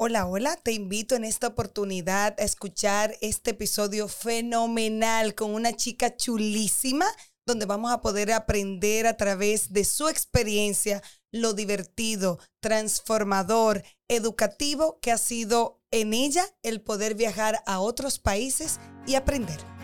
Hola, 0.00 0.26
hola, 0.26 0.54
te 0.54 0.70
invito 0.70 1.16
en 1.16 1.24
esta 1.24 1.48
oportunidad 1.48 2.36
a 2.38 2.44
escuchar 2.44 3.16
este 3.20 3.50
episodio 3.50 4.06
fenomenal 4.06 5.34
con 5.34 5.52
una 5.52 5.72
chica 5.72 6.16
chulísima 6.16 7.04
donde 7.44 7.66
vamos 7.66 7.90
a 7.90 8.00
poder 8.00 8.30
aprender 8.30 9.08
a 9.08 9.16
través 9.16 9.72
de 9.72 9.84
su 9.84 10.08
experiencia 10.08 11.02
lo 11.32 11.52
divertido, 11.52 12.38
transformador, 12.60 13.82
educativo 14.06 15.00
que 15.02 15.10
ha 15.10 15.18
sido 15.18 15.82
en 15.90 16.14
ella 16.14 16.44
el 16.62 16.80
poder 16.80 17.16
viajar 17.16 17.60
a 17.66 17.80
otros 17.80 18.20
países 18.20 18.78
y 19.04 19.16
aprender. 19.16 19.77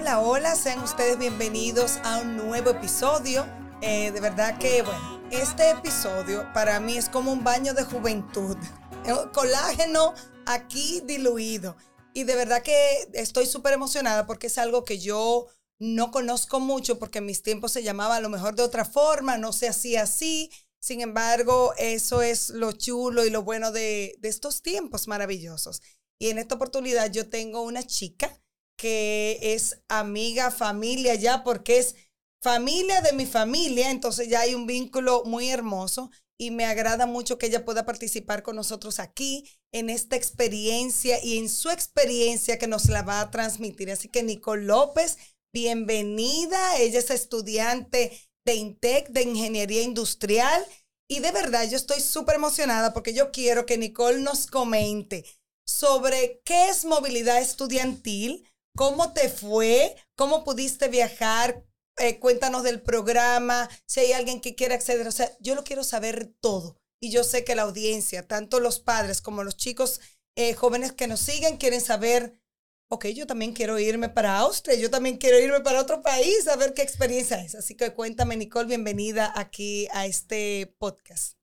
Hola, 0.00 0.20
hola, 0.20 0.56
sean 0.56 0.82
ustedes 0.82 1.18
bienvenidos 1.18 1.98
a 2.04 2.20
un 2.20 2.38
nuevo 2.38 2.70
episodio. 2.70 3.46
Eh, 3.82 4.10
de 4.10 4.20
verdad 4.22 4.56
que, 4.56 4.80
bueno, 4.80 5.20
este 5.30 5.68
episodio 5.68 6.50
para 6.54 6.80
mí 6.80 6.96
es 6.96 7.10
como 7.10 7.30
un 7.30 7.44
baño 7.44 7.74
de 7.74 7.84
juventud. 7.84 8.56
Colágeno 9.34 10.14
aquí 10.46 11.02
diluido. 11.04 11.76
Y 12.14 12.24
de 12.24 12.34
verdad 12.34 12.62
que 12.62 13.10
estoy 13.12 13.44
súper 13.44 13.74
emocionada 13.74 14.26
porque 14.26 14.46
es 14.46 14.56
algo 14.56 14.86
que 14.86 14.98
yo 14.98 15.48
no 15.78 16.10
conozco 16.10 16.60
mucho 16.60 16.98
porque 16.98 17.18
en 17.18 17.26
mis 17.26 17.42
tiempos 17.42 17.72
se 17.72 17.82
llamaba 17.82 18.16
a 18.16 18.20
lo 18.20 18.30
mejor 18.30 18.54
de 18.54 18.62
otra 18.62 18.86
forma, 18.86 19.36
no 19.36 19.52
se 19.52 19.68
hacía 19.68 20.04
así. 20.04 20.50
Sin 20.80 21.02
embargo, 21.02 21.74
eso 21.76 22.22
es 22.22 22.48
lo 22.48 22.72
chulo 22.72 23.26
y 23.26 23.30
lo 23.30 23.42
bueno 23.42 23.70
de 23.70 24.18
estos 24.22 24.62
tiempos 24.62 25.08
maravillosos. 25.08 25.82
Y 26.18 26.30
en 26.30 26.38
esta 26.38 26.54
oportunidad 26.54 27.10
yo 27.10 27.28
tengo 27.28 27.60
una 27.60 27.82
chica 27.82 28.39
que 28.80 29.38
es 29.42 29.82
amiga, 29.90 30.50
familia 30.50 31.14
ya, 31.14 31.44
porque 31.44 31.76
es 31.76 31.96
familia 32.42 33.02
de 33.02 33.12
mi 33.12 33.26
familia, 33.26 33.90
entonces 33.90 34.30
ya 34.30 34.40
hay 34.40 34.54
un 34.54 34.66
vínculo 34.66 35.22
muy 35.26 35.50
hermoso 35.50 36.10
y 36.38 36.50
me 36.50 36.64
agrada 36.64 37.04
mucho 37.04 37.36
que 37.36 37.48
ella 37.48 37.66
pueda 37.66 37.84
participar 37.84 38.42
con 38.42 38.56
nosotros 38.56 38.98
aquí 38.98 39.46
en 39.70 39.90
esta 39.90 40.16
experiencia 40.16 41.22
y 41.22 41.36
en 41.36 41.50
su 41.50 41.68
experiencia 41.68 42.58
que 42.58 42.68
nos 42.68 42.88
la 42.88 43.02
va 43.02 43.20
a 43.20 43.30
transmitir. 43.30 43.90
Así 43.90 44.08
que 44.08 44.22
Nicole 44.22 44.64
López, 44.64 45.18
bienvenida. 45.52 46.78
Ella 46.78 47.00
es 47.00 47.10
estudiante 47.10 48.18
de 48.46 48.54
INTEC, 48.54 49.10
de 49.10 49.24
Ingeniería 49.24 49.82
Industrial. 49.82 50.64
Y 51.06 51.18
de 51.18 51.32
verdad, 51.32 51.68
yo 51.68 51.76
estoy 51.76 52.00
súper 52.00 52.36
emocionada 52.36 52.94
porque 52.94 53.12
yo 53.12 53.30
quiero 53.30 53.66
que 53.66 53.76
Nicole 53.76 54.20
nos 54.20 54.46
comente 54.46 55.26
sobre 55.66 56.40
qué 56.46 56.70
es 56.70 56.86
movilidad 56.86 57.42
estudiantil, 57.42 58.49
¿Cómo 58.80 59.12
te 59.12 59.28
fue? 59.28 59.94
¿Cómo 60.16 60.42
pudiste 60.42 60.88
viajar? 60.88 61.66
Eh, 61.98 62.18
cuéntanos 62.18 62.62
del 62.62 62.80
programa, 62.80 63.68
si 63.84 64.00
hay 64.00 64.12
alguien 64.12 64.40
que 64.40 64.54
quiera 64.54 64.74
acceder. 64.74 65.06
O 65.06 65.12
sea, 65.12 65.30
yo 65.38 65.54
lo 65.54 65.64
quiero 65.64 65.84
saber 65.84 66.32
todo. 66.40 66.80
Y 66.98 67.10
yo 67.10 67.22
sé 67.22 67.44
que 67.44 67.54
la 67.54 67.64
audiencia, 67.64 68.26
tanto 68.26 68.58
los 68.58 68.80
padres 68.80 69.20
como 69.20 69.44
los 69.44 69.58
chicos 69.58 70.00
eh, 70.34 70.54
jóvenes 70.54 70.92
que 70.92 71.08
nos 71.08 71.20
siguen, 71.20 71.58
quieren 71.58 71.82
saber, 71.82 72.40
ok, 72.88 73.08
yo 73.08 73.26
también 73.26 73.52
quiero 73.52 73.78
irme 73.78 74.08
para 74.08 74.38
Austria, 74.38 74.78
yo 74.78 74.88
también 74.88 75.18
quiero 75.18 75.38
irme 75.38 75.60
para 75.60 75.82
otro 75.82 76.00
país, 76.00 76.48
a 76.48 76.56
ver 76.56 76.72
qué 76.72 76.80
experiencia 76.80 77.38
es. 77.44 77.54
Así 77.54 77.76
que 77.76 77.92
cuéntame, 77.92 78.38
Nicole, 78.38 78.66
bienvenida 78.66 79.30
aquí 79.36 79.88
a 79.92 80.06
este 80.06 80.74
podcast. 80.78 81.39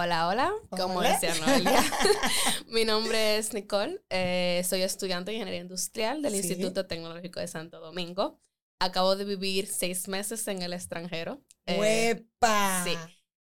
Hola, 0.00 0.28
hola, 0.28 0.52
como 0.70 1.02
decía 1.02 1.34
Noelia. 1.44 1.82
Mi 2.68 2.84
nombre 2.84 3.36
es 3.36 3.52
Nicole, 3.52 4.00
eh, 4.10 4.62
soy 4.64 4.82
estudiante 4.82 5.32
de 5.32 5.38
Ingeniería 5.38 5.60
Industrial 5.60 6.22
del 6.22 6.36
Instituto 6.36 6.86
Tecnológico 6.86 7.40
de 7.40 7.48
Santo 7.48 7.80
Domingo. 7.80 8.38
Acabo 8.78 9.16
de 9.16 9.24
vivir 9.24 9.66
seis 9.66 10.06
meses 10.06 10.46
en 10.46 10.62
el 10.62 10.72
extranjero. 10.72 11.42
Eh, 11.66 12.24
sí 12.84 12.96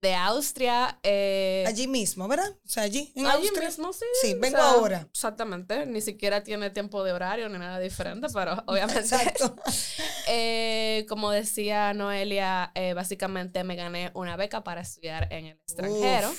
de 0.02 0.16
Austria. 0.16 1.00
Eh, 1.04 1.64
allí 1.68 1.88
mismo, 1.88 2.28
¿verdad? 2.28 2.50
O 2.66 2.70
sea, 2.70 2.84
allí, 2.84 3.12
en 3.16 3.28
allí 3.28 3.50
mismo, 3.52 3.94
sí. 3.94 4.06
Sí, 4.22 4.34
vengo 4.34 4.58
ahora. 4.58 5.08
Exactamente, 5.12 5.86
ni 5.86 6.02
siquiera 6.02 6.44
tiene 6.44 6.72
tiempo 6.72 7.04
de 7.04 7.14
horario 7.14 7.48
ni 7.50 7.60
nada 7.60 7.80
diferente, 7.80 8.28
pero 8.34 8.54
obviamente. 8.66 9.02
Exacto. 9.02 9.56
eh, 10.28 11.06
como 11.08 11.32
decía 11.32 11.94
Noelia, 11.94 12.72
eh, 12.74 12.94
básicamente 12.94 13.64
me 13.64 13.76
gané 13.76 14.12
una 14.16 14.36
beca 14.36 14.64
para 14.64 14.82
estudiar 14.82 15.32
en 15.32 15.46
el 15.46 15.58
extranjero 15.58 16.34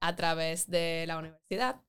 a 0.00 0.14
través 0.14 0.68
de 0.68 1.04
la 1.06 1.18
universidad. 1.18 1.82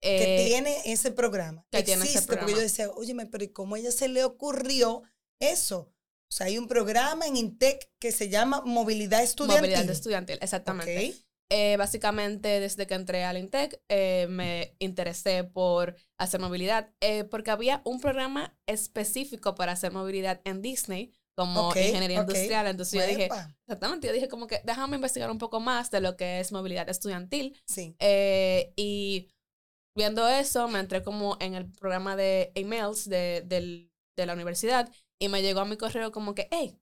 que 0.00 0.44
eh, 0.44 0.48
tiene 0.48 0.76
ese 0.86 1.12
programa. 1.12 1.64
Que 1.70 1.84
tiene 1.84 2.04
ese 2.04 2.22
programa. 2.22 2.46
Porque 2.46 2.54
yo 2.56 2.62
decía, 2.62 2.90
oye, 2.90 3.14
pero 3.30 3.44
¿y 3.44 3.52
cómo 3.52 3.76
a 3.76 3.78
ella 3.78 3.92
se 3.92 4.08
le 4.08 4.24
ocurrió 4.24 5.02
eso? 5.40 5.92
O 6.28 6.32
sea, 6.32 6.46
hay 6.46 6.58
un 6.58 6.68
programa 6.68 7.26
en 7.26 7.36
INTEC 7.36 7.90
que 7.98 8.12
se 8.12 8.28
llama 8.28 8.62
Movilidad 8.64 9.22
Estudiantil. 9.22 9.70
Movilidad 9.70 9.90
Estudiantil, 9.90 10.38
exactamente. 10.42 11.14
Eh, 11.50 11.78
básicamente, 11.78 12.60
desde 12.60 12.86
que 12.86 12.92
entré 12.92 13.24
al 13.24 13.38
INTEC, 13.38 13.80
eh, 13.88 14.26
me 14.28 14.76
interesé 14.78 15.44
por 15.44 15.96
hacer 16.18 16.40
movilidad, 16.40 16.92
eh, 17.00 17.24
porque 17.24 17.50
había 17.50 17.80
un 17.86 18.00
programa 18.00 18.54
específico 18.66 19.54
para 19.54 19.72
hacer 19.72 19.90
movilidad 19.90 20.42
en 20.44 20.60
Disney, 20.60 21.14
como 21.34 21.70
ingeniería 21.74 22.20
industrial. 22.20 22.66
Entonces 22.66 23.00
yo 23.00 23.06
dije, 23.06 23.30
exactamente, 23.66 24.08
yo 24.08 24.12
dije 24.12 24.28
como 24.28 24.46
que 24.46 24.60
déjame 24.64 24.96
investigar 24.96 25.30
un 25.30 25.38
poco 25.38 25.60
más 25.60 25.90
de 25.90 26.02
lo 26.02 26.16
que 26.16 26.40
es 26.40 26.52
movilidad 26.52 26.88
estudiantil. 26.90 27.58
Sí. 27.64 27.96
y 28.76 29.28
viendo 29.96 30.28
eso, 30.28 30.68
me 30.68 30.80
entré 30.80 31.02
como 31.02 31.38
en 31.40 31.54
el 31.54 31.70
programa 31.72 32.14
de 32.14 32.52
emails 32.56 33.08
de, 33.08 33.42
de 34.16 34.26
la 34.26 34.34
universidad 34.34 34.90
y 35.18 35.28
me 35.28 35.42
llegó 35.42 35.60
a 35.60 35.64
mi 35.64 35.76
correo 35.76 36.12
como 36.12 36.34
que, 36.34 36.48
hey, 36.50 36.78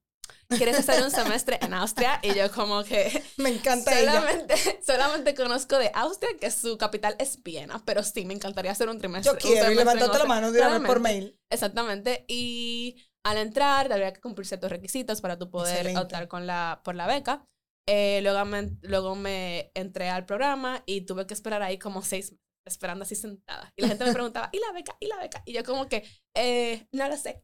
¿quieres 0.48 0.78
hacer 0.78 1.02
un 1.02 1.10
semestre 1.10 1.58
en 1.62 1.74
Austria? 1.74 2.20
Y 2.22 2.34
yo 2.34 2.50
como 2.52 2.84
que... 2.84 3.22
Me 3.36 3.50
encanta 3.50 3.92
solamente, 3.92 4.54
Solamente 4.86 5.34
conozco 5.34 5.78
de 5.78 5.91
Austria 5.94 6.30
que 6.41 6.50
su 6.50 6.78
capital 6.78 7.16
es 7.19 7.42
Viena, 7.42 7.82
pero 7.84 8.02
sí, 8.02 8.25
me 8.25 8.34
encantaría 8.34 8.72
hacer 8.72 8.88
un 8.88 8.98
trimestre. 8.98 9.32
Yo 9.32 9.38
quiero, 9.38 9.70
y 9.70 9.75
levantarte 9.75 10.19
la 10.19 10.25
mano 10.25 10.52
vez 10.52 10.62
por 10.86 11.00
mail. 11.00 11.38
Exactamente, 11.50 12.25
y 12.28 12.96
al 13.25 13.38
entrar 13.38 13.92
habría 13.92 14.12
que 14.12 14.20
cumplir 14.20 14.46
ciertos 14.46 14.70
requisitos 14.70 15.20
para 15.20 15.38
tú 15.38 15.50
poder 15.50 15.96
optar 15.96 16.28
con 16.28 16.46
la, 16.46 16.80
por 16.84 16.94
la 16.94 17.06
beca. 17.06 17.46
Eh, 17.88 18.19
luego, 18.22 18.44
me, 18.44 18.76
luego 18.82 19.14
me 19.14 19.70
entré 19.75 20.08
al 20.08 20.26
programa 20.26 20.82
y 20.86 21.02
tuve 21.02 21.25
que 21.25 21.34
esperar 21.34 21.62
ahí 21.62 21.78
como 21.78 22.02
seis 22.02 22.32
meses 22.32 22.46
esperando 22.66 23.04
así 23.04 23.14
sentada. 23.14 23.72
Y 23.76 23.82
la 23.82 23.88
gente 23.88 24.04
me 24.04 24.12
preguntaba, 24.12 24.50
¿y 24.52 24.58
la 24.58 24.72
beca? 24.72 24.96
¿Y 25.00 25.06
la 25.06 25.16
beca? 25.19 25.42
Y 25.46 25.52
yo 25.52 25.64
como 25.64 25.88
que, 25.88 26.04
eh, 26.34 26.86
no 26.92 27.08
lo 27.08 27.16
sé. 27.16 27.42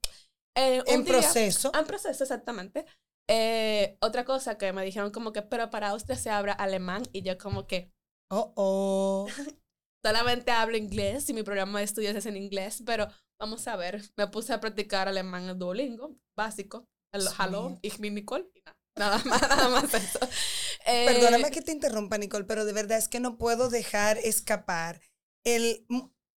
Eh, 0.56 0.82
en 0.86 1.04
proceso. 1.04 1.72
En 1.74 1.86
proceso, 1.86 2.24
exactamente. 2.24 2.84
Eh, 3.28 3.96
otra 4.00 4.24
cosa 4.24 4.58
que 4.58 4.72
me 4.72 4.84
dijeron 4.84 5.10
como 5.10 5.32
que, 5.32 5.42
pero 5.42 5.70
para 5.70 5.94
usted 5.94 6.16
se 6.16 6.30
habla 6.30 6.52
alemán 6.52 7.02
y 7.12 7.22
yo 7.22 7.38
como 7.38 7.66
que... 7.66 7.92
Oh, 8.30 8.52
oh. 8.56 9.26
solamente 10.04 10.50
hablo 10.50 10.76
inglés 10.76 11.28
y 11.28 11.34
mi 11.34 11.42
programa 11.42 11.78
de 11.78 11.84
estudios 11.84 12.16
es 12.16 12.26
en 12.26 12.36
inglés, 12.36 12.82
pero 12.84 13.08
vamos 13.40 13.66
a 13.68 13.76
ver, 13.76 14.02
me 14.16 14.26
puse 14.26 14.52
a 14.52 14.60
practicar 14.60 15.08
alemán 15.08 15.48
en 15.48 15.58
Duolingo, 15.58 16.16
básico, 16.36 16.88
el 17.12 17.26
Hallo, 17.38 17.78
ich 17.82 17.98
bin 17.98 18.14
Nicole, 18.14 18.46
nada, 18.98 19.22
más, 19.24 19.42
nada 19.42 19.68
más 19.68 19.94
eso. 19.94 20.18
Eh, 20.86 21.06
Perdóname 21.06 21.50
que 21.50 21.62
te 21.62 21.72
interrumpa, 21.72 22.18
Nicole, 22.18 22.44
pero 22.44 22.64
de 22.64 22.72
verdad 22.72 22.98
es 22.98 23.08
que 23.08 23.20
no 23.20 23.38
puedo 23.38 23.68
dejar 23.68 24.18
escapar 24.18 25.00
el... 25.44 25.86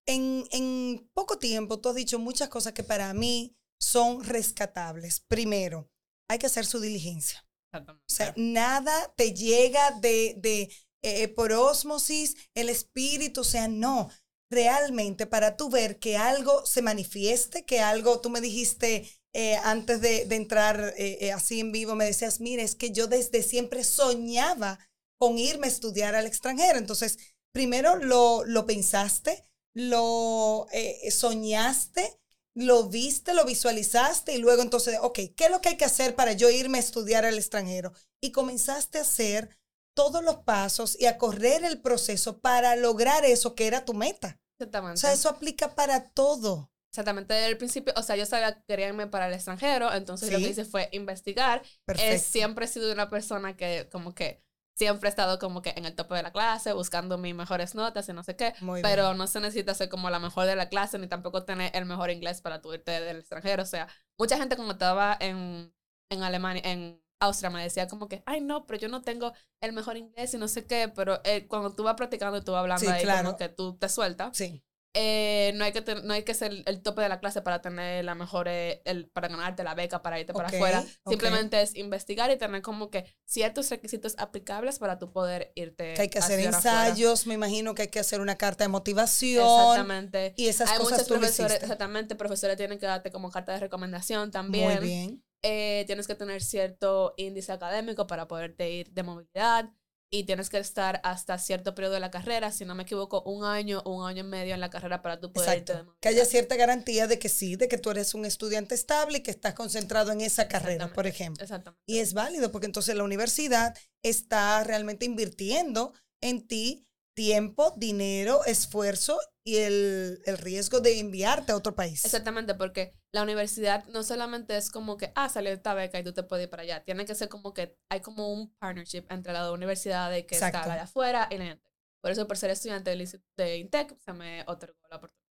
En, 0.06 0.44
en 0.51 1.09
poco 1.13 1.40
tiempo 1.40 1.80
tú 1.80 1.88
has 1.88 1.95
dicho 1.95 2.19
muchas 2.19 2.50
cosas 2.50 2.74
que 2.74 2.84
para 2.84 3.13
mí 3.13 3.56
son 3.80 4.24
rescatables. 4.24 5.20
Primero, 5.22 5.90
hay 6.30 6.40
que 6.40 6.48
hacer 6.48 6.66
su 6.66 6.80
diligencia. 6.80 7.46
O 7.74 7.96
sea, 8.08 8.34
nada 8.38 9.14
te 9.16 9.34
llega 9.34 9.92
de, 9.92 10.36
de 10.38 10.72
eh, 11.02 11.28
por 11.30 11.52
osmosis, 11.52 12.36
el 12.54 12.70
espíritu, 12.70 13.42
o 13.42 13.44
sea, 13.44 13.68
no. 13.68 14.10
Realmente, 14.50 15.25
para 15.25 15.58
tú 15.58 15.70
ver 15.70 15.98
que 15.98 16.16
algo 16.16 16.66
se 16.66 16.84
manifieste, 16.84 17.66
que 17.66 17.80
algo, 17.81 18.22
tú 18.22 18.30
me 18.30 18.42
dijiste 18.42 19.10
eh, 19.34 19.56
antes 19.64 20.00
de, 20.02 20.26
de 20.26 20.36
entrar 20.36 20.94
eh, 20.98 21.31
así 21.31 21.60
en 21.60 21.72
vivo, 21.72 21.96
me 21.96 22.06
decías, 22.06 22.40
mire, 22.40 22.62
es 22.62 22.76
que 22.76 22.92
yo 22.92 23.08
desde 23.08 23.42
siempre 23.42 23.84
soñaba 23.84 24.80
con 25.18 25.40
irme 25.40 25.68
a 25.68 25.72
estudiar 25.72 26.14
al 26.14 26.28
extranjero. 26.28 26.78
Entonces, 26.78 27.18
primero 27.52 27.96
lo, 27.96 28.46
lo 28.46 28.68
pensaste, 28.68 29.44
lo 29.74 30.68
soñaste, 31.10 32.19
lo 32.56 32.88
viste, 32.90 33.34
lo 33.34 33.46
visualizaste 33.46 34.34
y 34.34 34.38
luego 34.38 34.62
entonces, 34.62 34.98
ok, 35.02 35.20
¿qué 35.36 35.46
es 35.46 35.52
lo 35.52 35.62
que 35.62 35.70
hay 35.70 35.78
que 35.78 35.86
hacer 35.86 36.16
para 36.16 36.34
yo 36.34 36.50
irme 36.50 36.78
a 36.78 36.82
estudiar 36.82 37.26
al 37.26 37.38
extranjero? 37.38 37.94
Y 38.22 38.32
comenzaste 38.32 39.00
a 39.00 39.02
hacer 39.02 39.58
todos 39.96 40.24
los 40.24 40.38
pasos 40.38 41.00
y 41.00 41.06
a 41.06 41.18
correr 41.18 41.64
el 41.64 41.82
proceso 41.82 42.40
para 42.40 42.76
lograr 42.76 43.26
eso 43.26 43.56
que 43.56 43.68
era 43.68 43.86
tu 43.86 43.94
meta. 43.94 44.40
Exactamente. 44.58 44.98
O 44.98 45.02
sea, 45.02 45.14
eso 45.14 45.30
aplica 45.30 45.76
para 45.76 46.10
todo. 46.10 46.72
Exactamente, 46.92 47.34
desde 47.34 47.50
el 47.50 47.58
principio, 47.58 47.92
o 47.98 48.04
sea, 48.04 48.16
yo 48.16 48.26
sabía 48.28 48.54
que 48.54 48.62
quería 48.68 48.88
irme 48.88 49.08
para 49.08 49.28
el 49.28 49.34
extranjero, 49.34 49.92
entonces 49.92 50.32
lo 50.32 50.38
que 50.38 50.50
hice 50.50 50.64
fue 50.64 50.90
investigar. 50.92 51.64
Perfecto. 51.86 52.24
siempre 52.24 52.66
he 52.66 52.68
sido 52.68 52.92
una 52.94 53.10
persona 53.10 53.58
que 53.58 53.90
como 53.92 54.14
que 54.14 54.44
siempre 54.75 55.08
he 55.08 55.12
estado 55.12 55.40
como 55.40 55.62
que 55.62 55.74
en 55.75 55.86
el 55.86 55.96
tope 55.96 56.16
de 56.16 56.24
la 56.24 56.31
clase, 56.31 56.74
buscando 56.74 57.18
mis 57.18 57.36
mejores 57.36 57.75
notas 57.75 58.08
y 58.10 58.14
no 58.14 58.24
sé 58.24 58.36
qué, 58.36 58.54
pero 58.81 59.14
no 59.14 59.28
se 59.28 59.40
necesita 59.40 59.74
ser 59.74 59.90
como 59.90 60.10
la 60.10 60.20
mejor 60.20 60.46
de 60.46 60.56
la 60.56 60.70
clase 60.70 60.98
ni 61.00 61.08
tampoco 61.08 61.44
tener 61.46 61.72
el 61.75 61.86
mejor 61.86 62.10
inglés 62.10 62.42
para 62.42 62.62
tu 62.62 62.74
irte 62.74 62.92
del 62.92 63.18
extranjero. 63.18 63.64
O 63.64 63.68
sea, 63.68 63.88
mucha 64.18 64.38
gente 64.38 64.56
cuando 64.56 64.74
estaba 64.74 65.16
en, 65.20 65.74
en 66.10 66.24
Alemania, 66.24 66.62
en 66.66 67.02
Austria, 67.20 67.50
me 67.50 67.64
decía 67.64 67.88
como 67.88 68.08
que, 68.08 68.24
ay 68.25 68.42
no, 68.42 68.66
pero 68.66 68.80
yo 68.80 68.90
no 68.90 69.02
tengo 69.02 69.34
el 69.62 69.74
mejor 69.74 69.98
inglés 69.98 70.34
y 70.34 70.38
no 70.38 70.48
sé 70.48 70.66
qué, 70.66 70.92
pero 70.94 71.22
eh, 71.24 71.48
cuando 71.48 71.74
tú 71.74 71.84
vas 71.84 71.96
practicando 71.96 72.38
y 72.38 72.44
tú 72.44 72.52
vas 72.52 72.62
hablando 72.62 72.90
ahí 72.90 73.06
como 73.06 73.38
que 73.38 73.50
tú 73.50 73.78
te 73.78 73.90
sueltas. 73.90 74.36
Sí. 74.36 74.64
Eh, 74.95 75.54
no, 75.56 75.66
hay 75.66 75.72
que 75.72 75.84
no 76.04 76.13
hay 76.13 76.22
que 76.22 76.36
ser 76.36 76.54
el 76.66 76.81
tope 76.84 77.01
de 77.01 77.10
la 77.10 77.19
clase 77.19 77.42
para 77.42 77.62
tener 77.62 78.06
la 78.06 78.13
mejor, 78.13 78.48
eh, 78.48 78.84
el, 78.86 79.07
para 79.07 79.28
ganarte 79.28 79.63
la 79.63 79.74
beca, 79.74 80.04
para 80.04 80.19
irte 80.19 80.34
para 80.34 80.50
afuera. 80.50 80.86
Simplemente 81.07 81.62
es 81.62 81.75
investigar 81.75 82.30
y 82.30 82.38
tener 82.38 82.62
como 82.62 82.92
que 82.92 83.06
ciertos 83.25 83.72
requisitos 83.72 84.13
aplicables 84.19 84.78
para 84.78 85.00
tu 85.00 85.12
poder 85.12 85.51
irte. 85.56 85.95
Que 85.95 86.04
hay 86.04 86.10
que 86.10 86.19
hacer 86.19 86.40
ensayos, 86.40 87.25
me 87.25 87.34
imagino 87.34 87.74
que 87.74 87.84
hay 87.84 87.88
que 87.88 88.00
hacer 88.00 88.22
una 88.22 88.36
carta 88.36 88.66
de 88.66 88.68
motivación. 88.68 89.44
Exactamente. 89.44 90.34
Y 90.38 90.48
esas 90.48 90.69
hay 90.69 90.78
cosas 90.78 91.00
muchos 91.00 91.07
profesores, 91.07 91.63
exactamente, 91.63 92.16
profesores 92.16 92.56
tienen 92.56 92.78
que 92.78 92.86
darte 92.86 93.12
como 93.12 93.31
carta 93.31 93.54
de 93.54 93.62
recomendación 93.62 94.30
también. 94.30 94.80
Muy 94.80 94.88
bien. 94.88 95.24
Eh, 95.42 95.84
tienes 95.88 96.07
que 96.07 96.16
tener 96.16 96.42
cierto 96.42 97.16
índice 97.18 97.51
académico 97.51 98.07
para 98.07 98.28
poderte 98.28 98.69
ir 98.69 98.92
de 98.92 99.04
movilidad 99.04 99.69
y 100.13 100.25
tienes 100.25 100.51
que 100.51 100.60
estar 100.60 101.01
hasta 101.04 101.39
cierto 101.39 101.74
periodo 101.74 101.95
de 101.95 102.00
la 102.00 102.12
carrera, 102.12 102.51
si 102.51 102.65
no 102.65 102.75
me 102.75 102.83
equivoco, 102.83 103.24
un 103.24 103.44
año 103.45 103.81
o 103.83 103.95
un 103.95 104.07
año 104.07 104.19
y 104.19 104.27
medio 104.27 104.54
en 104.54 104.60
la 104.60 104.69
carrera 104.69 105.01
para 105.01 105.19
tú 105.19 105.33
poder 105.33 105.57
Exacto. 105.57 105.98
Que 106.00 106.10
haya 106.10 106.24
cierta 106.24 106.56
garantía 106.56 107.07
de 107.07 107.18
que 107.18 107.30
sí, 107.30 107.56
de 107.56 107.68
que 107.68 107.80
tú 107.80 107.89
eres 107.89 108.13
un 108.13 108.24
estudiante 108.24 108.75
estable 108.75 109.18
y 109.18 109.24
que 109.24 109.31
estás 109.31 109.56
concentrado 109.56 110.12
en 110.12 110.21
esa 110.21 110.48
carrera, 110.48 110.94
por 110.94 111.07
ejemplo. 111.07 111.42
Exactamente. 111.42 111.81
Y 111.88 111.98
es 111.98 112.13
válido 112.13 112.51
porque 112.51 112.68
entonces 112.68 112.95
la 112.95 113.04
universidad 113.04 113.75
está 114.04 114.63
realmente 114.63 115.06
invirtiendo 115.06 115.94
en 116.21 116.48
ti 116.48 116.86
tiempo, 117.13 117.74
dinero, 117.77 118.44
esfuerzo 118.45 119.19
y 119.44 119.57
el, 119.57 120.21
el, 120.25 120.38
riesgo 120.38 120.80
de 120.80 121.00
enviarte 121.00 121.51
a 121.51 121.56
otro 121.56 121.75
país. 121.75 122.04
Exactamente, 122.06 122.56
porque 122.56 122.95
la 123.12 123.24
universidad 123.24 123.86
no 123.88 124.04
solamente 124.04 124.57
es 124.57 124.69
como 124.69 124.98
que, 124.98 125.12
ah, 125.15 125.30
salió 125.30 125.51
esta 125.51 125.74
beca 125.74 126.00
y 126.00 126.04
tú 126.04 126.13
te 126.13 126.24
puedes 126.24 126.45
ir 126.45 126.50
para 126.50 126.63
allá. 126.63 126.83
Tiene 126.83 127.06
que 127.06 127.15
ser 127.15 127.30
como 127.30 127.54
que 127.54 127.77
hay 127.89 128.01
como 128.01 128.31
un 128.31 128.54
partnership 128.56 129.06
entre 129.10 129.33
la 129.33 129.51
universidad 129.51 130.10
de 130.10 130.25
que 130.25 130.36
está 130.36 130.65
la 130.65 130.75
de 130.75 130.81
afuera 130.81 131.27
y 131.30 131.38
la 131.38 131.45
INTEC. 131.45 131.74
Por 132.01 132.12
eso, 132.12 132.27
por 132.27 132.38
ser 132.38 132.50
estudiante 132.50 132.95
de 133.38 133.57
INTEC, 133.57 133.98
se 134.00 134.13
me 134.13 134.44
otorgó 134.48 134.75
la 134.89 134.98
oportunidad. 134.98 135.24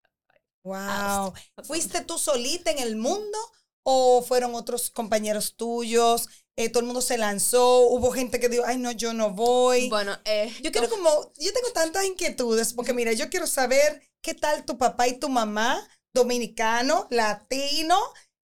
Wow. 0.64 1.34
¿Fuiste 1.64 2.02
tú 2.02 2.18
solita 2.18 2.70
en 2.72 2.80
el 2.80 2.96
mundo 2.96 3.38
o 3.84 4.22
fueron 4.22 4.56
otros 4.56 4.90
compañeros 4.90 5.56
tuyos? 5.56 6.28
Eh, 6.58 6.70
todo 6.70 6.82
el 6.82 6.86
mundo 6.86 7.02
se 7.02 7.18
lanzó, 7.18 7.88
hubo 7.88 8.12
gente 8.12 8.40
que 8.40 8.50
dijo, 8.50 8.64
ay, 8.66 8.78
no, 8.78 8.92
yo 8.92 9.14
no 9.14 9.32
voy. 9.32 9.90
Bueno, 9.90 10.18
eh, 10.26 10.54
yo 10.62 10.72
quiero 10.72 10.90
como, 10.90 11.32
yo 11.38 11.54
tengo 11.54 11.72
tantas 11.74 12.06
inquietudes, 12.06 12.74
porque 12.74 12.94
mira, 12.94 13.14
yo 13.14 13.30
quiero 13.30 13.48
saber 13.48 14.02
qué 14.22 14.34
tal 14.34 14.66
tu 14.66 14.78
papá 14.78 15.08
y 15.08 15.18
tu 15.18 15.30
mamá, 15.30 15.88
dominicano, 16.14 17.08
latino, 17.10 17.98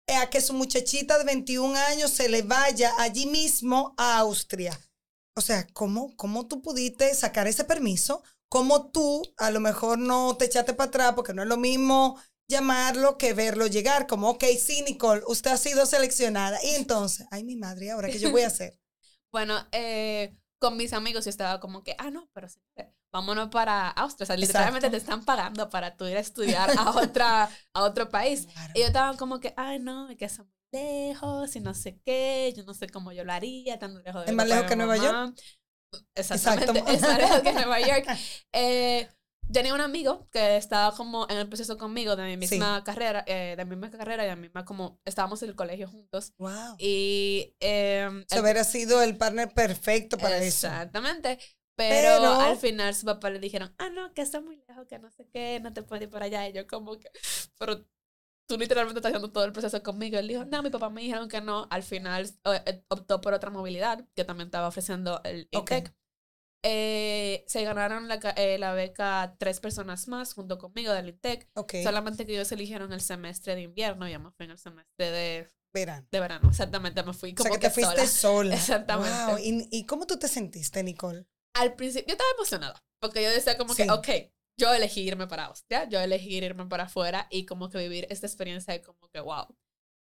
eh, 0.08 0.16
a 0.16 0.30
que 0.30 0.40
su 0.40 0.54
muchachita 0.54 1.18
de 1.18 1.24
21 1.24 1.76
años 1.76 2.12
se 2.12 2.30
le 2.30 2.44
vaya 2.44 2.94
allí 3.00 3.26
mismo 3.26 3.96
a 3.98 4.20
Austria. 4.20 4.80
O 5.36 5.42
sea, 5.42 5.68
¿cómo, 5.74 6.16
cómo 6.16 6.48
tú 6.48 6.62
pudiste 6.62 7.14
sacar 7.16 7.48
ese 7.48 7.64
permiso? 7.64 8.24
¿Cómo 8.50 8.92
tú 8.92 9.24
a 9.38 9.52
lo 9.52 9.60
mejor 9.60 9.98
no 9.98 10.38
te 10.38 10.46
echaste 10.46 10.74
para 10.74 10.88
atrás 10.88 11.14
porque 11.16 11.34
no 11.34 11.42
es 11.42 11.48
lo 11.48 11.58
mismo 11.58 12.22
llamarlo 12.48 13.18
que 13.18 13.34
verlo 13.34 13.68
llegar, 13.68 14.08
como, 14.08 14.30
ok, 14.30 14.44
sí, 14.60 14.82
Nicole, 14.84 15.22
usted 15.28 15.52
ha 15.52 15.58
sido 15.58 15.86
seleccionada. 15.86 16.60
Y 16.64 16.76
entonces, 16.76 17.28
ay, 17.32 17.44
mi 17.44 17.56
madre, 17.56 17.92
¿ahora 17.92 18.10
qué 18.10 18.20
yo 18.20 18.32
voy 18.32 18.44
a 18.44 18.48
hacer? 18.48 18.80
bueno, 19.32 19.56
eh, 19.72 20.36
con 20.60 20.78
mis 20.78 20.94
amigos 20.94 21.26
yo 21.26 21.30
estaba 21.30 21.60
como 21.60 21.84
que, 21.84 21.96
ah, 21.98 22.12
no, 22.12 22.30
pero 22.34 22.48
sí, 22.48 22.60
vámonos 23.12 23.50
para 23.50 23.90
Austria. 23.90 24.26
O 24.26 24.28
sea, 24.28 24.38
literalmente 24.38 24.90
te 24.90 24.98
están 24.98 25.24
pagando 25.24 25.70
para 25.70 25.96
tú 25.96 26.06
ir 26.06 26.18
a 26.18 26.22
estudiar 26.22 26.70
a, 26.78 26.92
otra, 26.98 27.50
a 27.74 27.84
otro 27.84 28.10
país. 28.10 28.48
Y 28.74 28.80
yo 28.80 28.86
estaba 28.88 29.16
como 29.18 29.40
que, 29.40 29.54
ay, 29.58 29.80
no, 29.80 30.10
es 30.10 30.18
que 30.18 30.30
son 30.30 30.52
lejos 30.72 31.56
y 31.56 31.60
no 31.60 31.74
sé 31.74 32.00
qué, 32.06 32.54
yo 32.56 32.64
no 32.64 32.74
sé 32.74 32.90
cómo 32.90 33.12
yo 33.12 33.24
lo 33.24 33.32
haría, 33.32 33.80
tan 33.80 34.04
lejos 34.04 34.26
de 34.26 34.32
¿Es 34.32 34.36
más 34.36 34.48
lejos 34.48 34.66
que 34.66 34.76
Nueva 34.76 34.98
York? 34.98 35.36
Exactamente, 36.16 36.92
es 36.94 37.02
más 37.02 37.18
lejos 37.18 37.42
que 37.42 37.54
Nueva 37.54 37.80
York. 37.80 38.06
Eh, 38.52 39.10
tenía 39.52 39.74
un 39.74 39.82
amigo 39.82 40.28
que 40.32 40.58
estaba 40.58 40.96
como 40.96 41.28
en 41.30 41.38
el 41.38 41.48
proceso 41.48 41.78
conmigo 41.78 42.16
de 42.16 42.24
mi 42.26 42.38
misma 42.38 42.84
carrera, 42.84 43.24
eh, 43.28 43.56
de 43.58 43.66
mi 43.66 43.76
misma 43.76 43.98
carrera 43.98 44.26
y 44.26 44.30
de 44.30 44.36
mi 44.36 44.44
misma 44.44 44.66
como 44.66 45.00
estábamos 45.06 45.42
en 45.44 45.50
el 45.50 45.56
colegio 45.56 45.88
juntos. 45.88 46.34
Wow. 46.38 46.76
Y 46.78 47.56
eh, 47.60 48.26
se 48.28 48.42
hubiera 48.42 48.64
sido 48.64 49.02
el 49.02 49.18
partner 49.18 49.54
perfecto 49.54 50.18
para 50.18 50.38
eso. 50.38 50.68
Exactamente. 50.68 51.40
Pero, 51.78 52.40
al 52.40 52.58
final 52.58 52.96
su 52.96 53.06
papá 53.06 53.30
le 53.30 53.40
dijeron, 53.40 53.74
ah, 53.80 53.90
no, 53.90 54.14
que 54.14 54.22
está 54.22 54.40
muy 54.40 54.64
lejos, 54.68 54.88
que 54.88 54.98
no 54.98 55.12
sé 55.12 55.28
qué, 55.28 55.60
no 55.62 55.74
te 55.74 55.84
puedes 55.84 56.04
ir 56.04 56.10
por 56.10 56.24
allá. 56.24 56.48
Y 56.48 56.54
yo 56.54 56.66
como 56.68 56.98
que, 56.98 57.10
pero 57.60 57.86
tú 58.48 58.58
literalmente 58.58 59.00
estás 59.00 59.10
haciendo 59.10 59.32
todo 59.32 59.44
el 59.44 59.52
proceso 59.52 59.82
conmigo. 59.84 60.18
Él 60.18 60.28
dijo, 60.28 60.46
no, 60.46 60.64
mi 60.64 60.70
papá 60.70 60.90
me 60.90 61.02
dijeron 61.02 61.28
que 61.28 61.42
no. 61.42 61.68
Al 61.70 61.84
final 61.84 62.30
eh, 62.46 62.84
optó 62.88 63.20
por 63.20 63.34
otra 63.34 63.50
movilidad, 63.50 64.06
que 64.16 64.24
también 64.24 64.48
estaba 64.48 64.68
ofreciendo 64.68 65.22
el 65.24 65.48
ITEC. 65.52 65.94
Eh, 66.68 67.44
se 67.46 67.64
ganaron 67.64 68.08
la, 68.08 68.16
eh, 68.38 68.58
la, 68.58 68.74
beca 68.74 69.36
tres 69.38 69.60
personas 69.60 70.08
más 70.08 70.34
junto 70.34 70.58
conmigo 70.58 70.92
del 70.94 71.10
INTEC. 71.10 71.48
Solamente 71.84 72.26
que 72.26 72.34
ellos 72.34 72.52
eligieron 72.52 72.92
el 72.92 73.02
semestre 73.02 73.54
de 73.54 73.62
invierno, 73.62 74.08
y 74.08 74.14
yo 74.14 74.20
me 74.20 74.32
fui 74.32 74.46
en 74.46 74.52
el 74.52 74.58
semestre 74.58 75.12
de 75.12 75.48
verano. 75.72 76.08
De 76.10 76.20
verano, 76.20 76.50
exactamente, 76.50 77.04
me 77.04 77.14
fui 77.14 77.36
como 77.36 77.50
o 77.50 77.54
sea, 77.54 77.60
que, 77.60 77.68
te 77.68 77.72
fuiste 77.72 78.08
sola. 78.08 78.56
Exactamente. 78.56 79.44
¿Y, 79.44 79.68
¿Y, 79.70 79.86
cómo 79.86 80.08
tú 80.08 80.18
te 80.18 80.28
sentiste, 80.28 80.82
Nicole? 80.82 81.28
Al 81.54 81.76
principio, 81.76 82.08
yo 82.08 82.14
estaba 82.14 82.32
emocionada, 82.36 82.84
porque 83.00 83.22
yo 83.22 83.30
decía 83.30 83.60
como 83.60 83.76
que, 83.76 83.84
ok, 83.92 84.08
yo 84.60 84.74
elegí 84.74 85.02
irme 85.02 85.28
para 85.28 85.46
Austria, 85.46 85.88
yo 85.88 86.00
elegí 86.00 86.36
irme 86.36 86.66
para 86.66 86.86
afuera 86.86 87.28
y 87.30 87.46
como 87.46 87.70
que 87.70 87.78
vivir 87.78 88.08
esta 88.10 88.26
experiencia 88.26 88.74
de 88.74 88.82
como 88.82 89.08
que, 89.10 89.20
wow. 89.20 89.56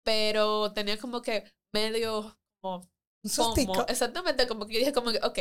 Pero 0.05 0.71
tenía 0.71 0.97
como 0.97 1.21
que 1.21 1.43
medio 1.73 2.39
como... 2.61 2.89
Un 3.25 3.85
exactamente, 3.89 4.47
como 4.47 4.65
que 4.65 4.75
yo 4.75 4.79
dije 4.79 4.93
como 4.93 5.11
que, 5.11 5.19
ok, 5.21 5.39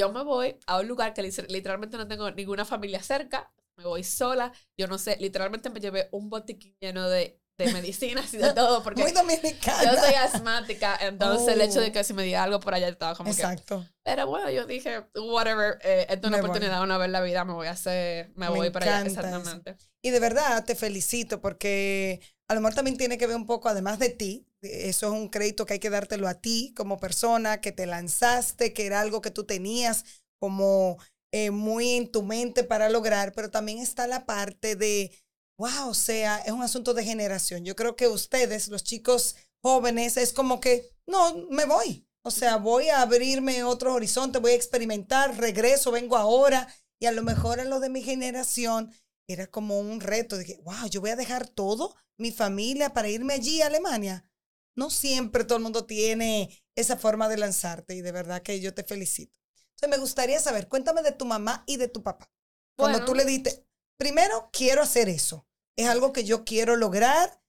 yo 0.00 0.10
me 0.10 0.22
voy 0.22 0.56
a 0.66 0.80
un 0.80 0.88
lugar 0.88 1.12
que 1.12 1.22
literalmente 1.22 1.98
no 1.98 2.08
tengo 2.08 2.30
ninguna 2.30 2.64
familia 2.64 3.02
cerca, 3.02 3.52
me 3.76 3.84
voy 3.84 4.02
sola, 4.02 4.50
yo 4.78 4.86
no 4.86 4.96
sé, 4.96 5.18
literalmente 5.20 5.68
me 5.68 5.78
llevé 5.78 6.08
un 6.10 6.30
botiquín 6.30 6.74
lleno 6.80 7.06
de, 7.06 7.38
de 7.58 7.66
medicinas 7.74 8.32
y 8.32 8.38
de 8.38 8.54
todo, 8.54 8.82
porque 8.82 9.02
Muy 9.02 9.12
dominicana. 9.12 9.84
yo 9.84 10.00
soy 10.00 10.14
asmática, 10.14 10.96
entonces 11.02 11.48
el 11.48 11.60
hecho 11.60 11.80
de 11.82 11.88
oh. 11.88 11.92
que 11.92 12.02
si 12.02 12.14
me 12.14 12.22
diera 12.22 12.44
algo 12.44 12.60
por 12.60 12.72
allá 12.72 12.88
estaba 12.88 13.14
como 13.14 13.28
Exacto. 13.28 13.86
pero 14.02 14.26
bueno, 14.26 14.50
yo 14.50 14.64
dije, 14.64 15.04
whatever, 15.14 15.78
eh, 15.82 16.06
es 16.08 16.18
una 16.24 16.38
oportunidad, 16.38 16.82
una 16.82 16.96
vez 16.96 17.10
la 17.10 17.20
vida, 17.20 17.44
me 17.44 17.52
voy 17.52 17.66
a 17.66 17.72
hacer, 17.72 18.32
me, 18.36 18.48
voy 18.48 18.70
para 18.70 19.00
allá, 19.00 19.06
exactamente. 19.06 19.76
Y 20.00 20.08
de 20.08 20.20
verdad 20.20 20.64
te 20.64 20.76
felicito 20.76 21.42
porque 21.42 22.22
a 22.48 22.54
lo 22.54 22.62
mejor 22.62 22.74
también 22.74 22.96
tiene 22.96 23.18
que 23.18 23.26
ver 23.26 23.36
un 23.36 23.46
poco, 23.46 23.68
además 23.68 23.98
de 23.98 24.08
ti, 24.08 24.46
eso 24.62 25.06
es 25.06 25.12
un 25.12 25.28
crédito 25.28 25.66
que 25.66 25.74
hay 25.74 25.78
que 25.78 25.90
dártelo 25.90 26.28
a 26.28 26.34
ti 26.34 26.72
como 26.76 26.98
persona, 26.98 27.60
que 27.60 27.72
te 27.72 27.86
lanzaste, 27.86 28.72
que 28.72 28.86
era 28.86 29.00
algo 29.00 29.20
que 29.20 29.30
tú 29.30 29.44
tenías 29.44 30.04
como 30.38 30.98
eh, 31.32 31.50
muy 31.50 31.92
en 31.92 32.10
tu 32.10 32.22
mente 32.22 32.64
para 32.64 32.90
lograr, 32.90 33.32
pero 33.32 33.50
también 33.50 33.78
está 33.78 34.06
la 34.06 34.26
parte 34.26 34.76
de, 34.76 35.12
wow, 35.58 35.88
o 35.88 35.94
sea, 35.94 36.38
es 36.38 36.52
un 36.52 36.62
asunto 36.62 36.94
de 36.94 37.04
generación. 37.04 37.64
Yo 37.64 37.76
creo 37.76 37.96
que 37.96 38.08
ustedes, 38.08 38.68
los 38.68 38.84
chicos 38.84 39.36
jóvenes, 39.62 40.16
es 40.16 40.32
como 40.32 40.60
que, 40.60 40.90
no, 41.06 41.46
me 41.50 41.64
voy. 41.64 42.06
O 42.22 42.30
sea, 42.30 42.56
voy 42.56 42.88
a 42.90 43.00
abrirme 43.00 43.64
otro 43.64 43.94
horizonte, 43.94 44.38
voy 44.38 44.52
a 44.52 44.56
experimentar, 44.56 45.38
regreso, 45.38 45.90
vengo 45.90 46.16
ahora. 46.16 46.68
Y 47.00 47.06
a 47.06 47.12
lo 47.12 47.22
mejor 47.22 47.60
a 47.60 47.64
lo 47.64 47.80
de 47.80 47.88
mi 47.88 48.02
generación 48.02 48.92
era 49.26 49.46
como 49.46 49.78
un 49.80 50.00
reto 50.00 50.36
de 50.36 50.44
que, 50.44 50.56
wow, 50.58 50.86
yo 50.90 51.00
voy 51.00 51.10
a 51.10 51.16
dejar 51.16 51.48
todo, 51.48 51.94
mi 52.18 52.30
familia, 52.30 52.92
para 52.92 53.08
irme 53.08 53.34
allí 53.34 53.62
a 53.62 53.68
Alemania 53.68 54.29
no 54.76 54.90
siempre 54.90 55.44
todo 55.44 55.58
el 55.58 55.64
mundo 55.64 55.86
tiene 55.86 56.62
esa 56.76 56.96
forma 56.96 57.28
de 57.28 57.36
lanzarte 57.36 57.94
y 57.94 58.00
de 58.00 58.12
verdad 58.12 58.42
que 58.42 58.60
yo 58.60 58.74
te 58.74 58.84
felicito. 58.84 59.34
Entonces 59.70 59.88
me 59.88 60.02
gustaría 60.02 60.40
saber, 60.40 60.68
cuéntame 60.68 61.02
de 61.02 61.12
tu 61.12 61.24
mamá 61.24 61.64
y 61.66 61.76
de 61.76 61.88
tu 61.88 62.02
papá. 62.02 62.30
Cuando 62.76 63.04
tú 63.04 63.14
le 63.14 63.24
diste, 63.24 63.66
primero 63.98 64.48
quiero 64.52 64.82
hacer 64.82 65.08
eso, 65.08 65.46
es 65.76 65.88
algo 65.88 66.12
que 66.12 66.24
yo 66.24 66.44
quiero 66.44 66.76
lograr, 66.76 67.40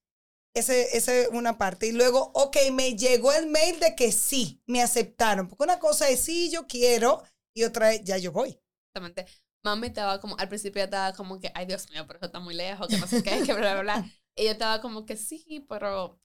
esa 0.53 0.75
es 0.75 1.29
una 1.31 1.57
parte. 1.57 1.87
Y 1.87 1.91
luego, 1.91 2.31
ok, 2.33 2.57
me 2.73 2.95
llegó 2.95 3.31
el 3.31 3.47
mail 3.47 3.79
de 3.79 3.95
que 3.95 4.11
sí, 4.11 4.61
me 4.65 4.81
aceptaron. 4.81 5.47
Porque 5.47 5.63
una 5.63 5.79
cosa 5.79 6.09
es 6.09 6.21
sí, 6.21 6.49
yo 6.51 6.67
quiero, 6.67 7.23
y 7.53 7.63
otra 7.63 7.93
es 7.93 8.03
ya 8.03 8.17
yo 8.17 8.31
voy. 8.31 8.59
Exactamente. 8.89 9.25
Mami 9.63 9.87
estaba 9.87 10.19
como, 10.19 10.37
al 10.37 10.49
principio 10.49 10.83
estaba 10.83 11.13
como 11.13 11.39
que, 11.39 11.51
ay 11.53 11.65
Dios 11.65 11.89
mío, 11.91 12.05
pero 12.07 12.17
eso 12.17 12.25
está 12.25 12.39
muy 12.39 12.55
lejos, 12.55 12.87
que 12.87 12.97
no 12.97 13.07
sé 13.07 13.21
qué, 13.21 13.43
que 13.43 13.53
bla, 13.53 13.73
bla, 13.73 13.81
bla. 13.81 14.05
Y 14.33 14.45
yo 14.45 14.51
estaba 14.51 14.79
como 14.79 15.05
que 15.05 15.17
sí, 15.17 15.65
pero 15.67 16.17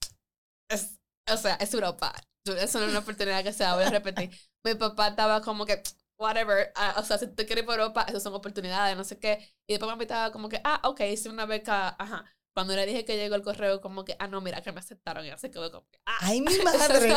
es, 0.69 0.99
o 1.31 1.37
sea, 1.37 1.55
es 1.55 1.73
Europa. 1.73 2.13
Eso 2.45 2.79
no 2.79 2.85
es 2.85 2.91
una 2.91 2.99
oportunidad 2.99 3.43
que 3.43 3.53
se 3.53 3.63
va 3.63 3.73
a 3.73 3.89
repetir. 3.89 4.31
Mi 4.63 4.75
papá 4.75 5.09
estaba 5.09 5.41
como 5.41 5.65
que, 5.65 5.81
whatever, 6.17 6.71
ah, 6.75 6.95
o 6.97 7.03
sea, 7.03 7.17
si 7.17 7.27
tú 7.27 7.45
quieres 7.45 7.59
ir 7.59 7.65
por 7.65 7.75
Europa, 7.79 8.05
esas 8.07 8.23
son 8.23 8.33
oportunidades, 8.33 8.95
no 8.95 9.03
sé 9.03 9.19
qué. 9.19 9.53
Y 9.67 9.73
después 9.73 9.95
me 9.97 10.03
estaba 10.03 10.31
como 10.31 10.49
que, 10.49 10.61
ah, 10.63 10.81
ok, 10.83 11.01
hice 11.01 11.29
una 11.29 11.45
beca, 11.45 11.95
ajá. 11.99 12.25
cuando 12.53 12.75
le 12.75 12.85
dije 12.85 13.05
que 13.05 13.17
llegó 13.17 13.35
el 13.35 13.43
correo, 13.43 13.81
como 13.81 14.05
que, 14.05 14.15
ah, 14.19 14.27
no, 14.27 14.41
mira, 14.41 14.61
que 14.61 14.71
me 14.71 14.79
aceptaron. 14.79 15.25
Y 15.25 15.37
se 15.37 15.51
quedó 15.51 15.71
como 15.71 15.87
que, 15.89 15.99
ah. 16.05 16.17
Ay, 16.21 16.41
mi 16.41 16.57
madre. 16.63 17.13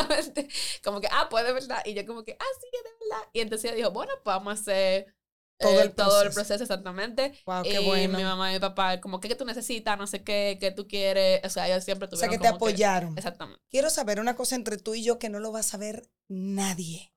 como 0.84 1.00
que, 1.00 1.08
ah, 1.10 1.28
pues 1.30 1.44
de 1.46 1.52
verdad. 1.52 1.82
Y 1.84 1.94
yo 1.94 2.04
como 2.06 2.24
que, 2.24 2.36
ah, 2.38 2.44
sí, 2.60 2.66
de 2.72 2.90
verdad. 3.08 3.28
Y 3.32 3.40
entonces 3.40 3.66
ella 3.66 3.76
dijo, 3.76 3.90
bueno, 3.92 4.12
pues 4.24 4.36
vamos 4.36 4.50
a 4.58 4.60
hacer 4.60 5.14
todo, 5.60 5.80
el, 5.80 5.94
todo 5.94 6.22
el 6.22 6.32
proceso 6.32 6.62
exactamente. 6.64 7.32
Wow, 7.46 7.62
qué 7.62 7.80
y 7.80 8.08
mi 8.08 8.22
mamá 8.22 8.50
y 8.50 8.54
mi 8.54 8.60
papá, 8.60 9.00
como 9.00 9.20
que, 9.20 9.28
¿qué 9.28 9.34
tú 9.34 9.44
necesitas? 9.44 9.98
No 9.98 10.06
sé 10.06 10.22
qué, 10.24 10.58
qué 10.60 10.70
tú 10.72 10.86
quieres. 10.88 11.40
O 11.44 11.50
sea, 11.50 11.68
ellos 11.68 11.84
siempre 11.84 12.08
tuvieron 12.08 12.18
O 12.18 12.18
sea, 12.18 12.28
que 12.28 12.38
te 12.38 12.48
apoyaron. 12.48 13.16
exactamente. 13.16 13.62
Quiero 13.70 13.90
saber 13.90 14.20
una 14.20 14.36
cosa 14.36 14.56
entre 14.56 14.78
tú 14.78 14.94
y 14.94 15.02
yo 15.04 15.18
que 15.18 15.28
no 15.28 15.40
lo 15.40 15.52
va 15.52 15.60
a 15.60 15.62
saber 15.64 16.08
nadie. 16.28 17.12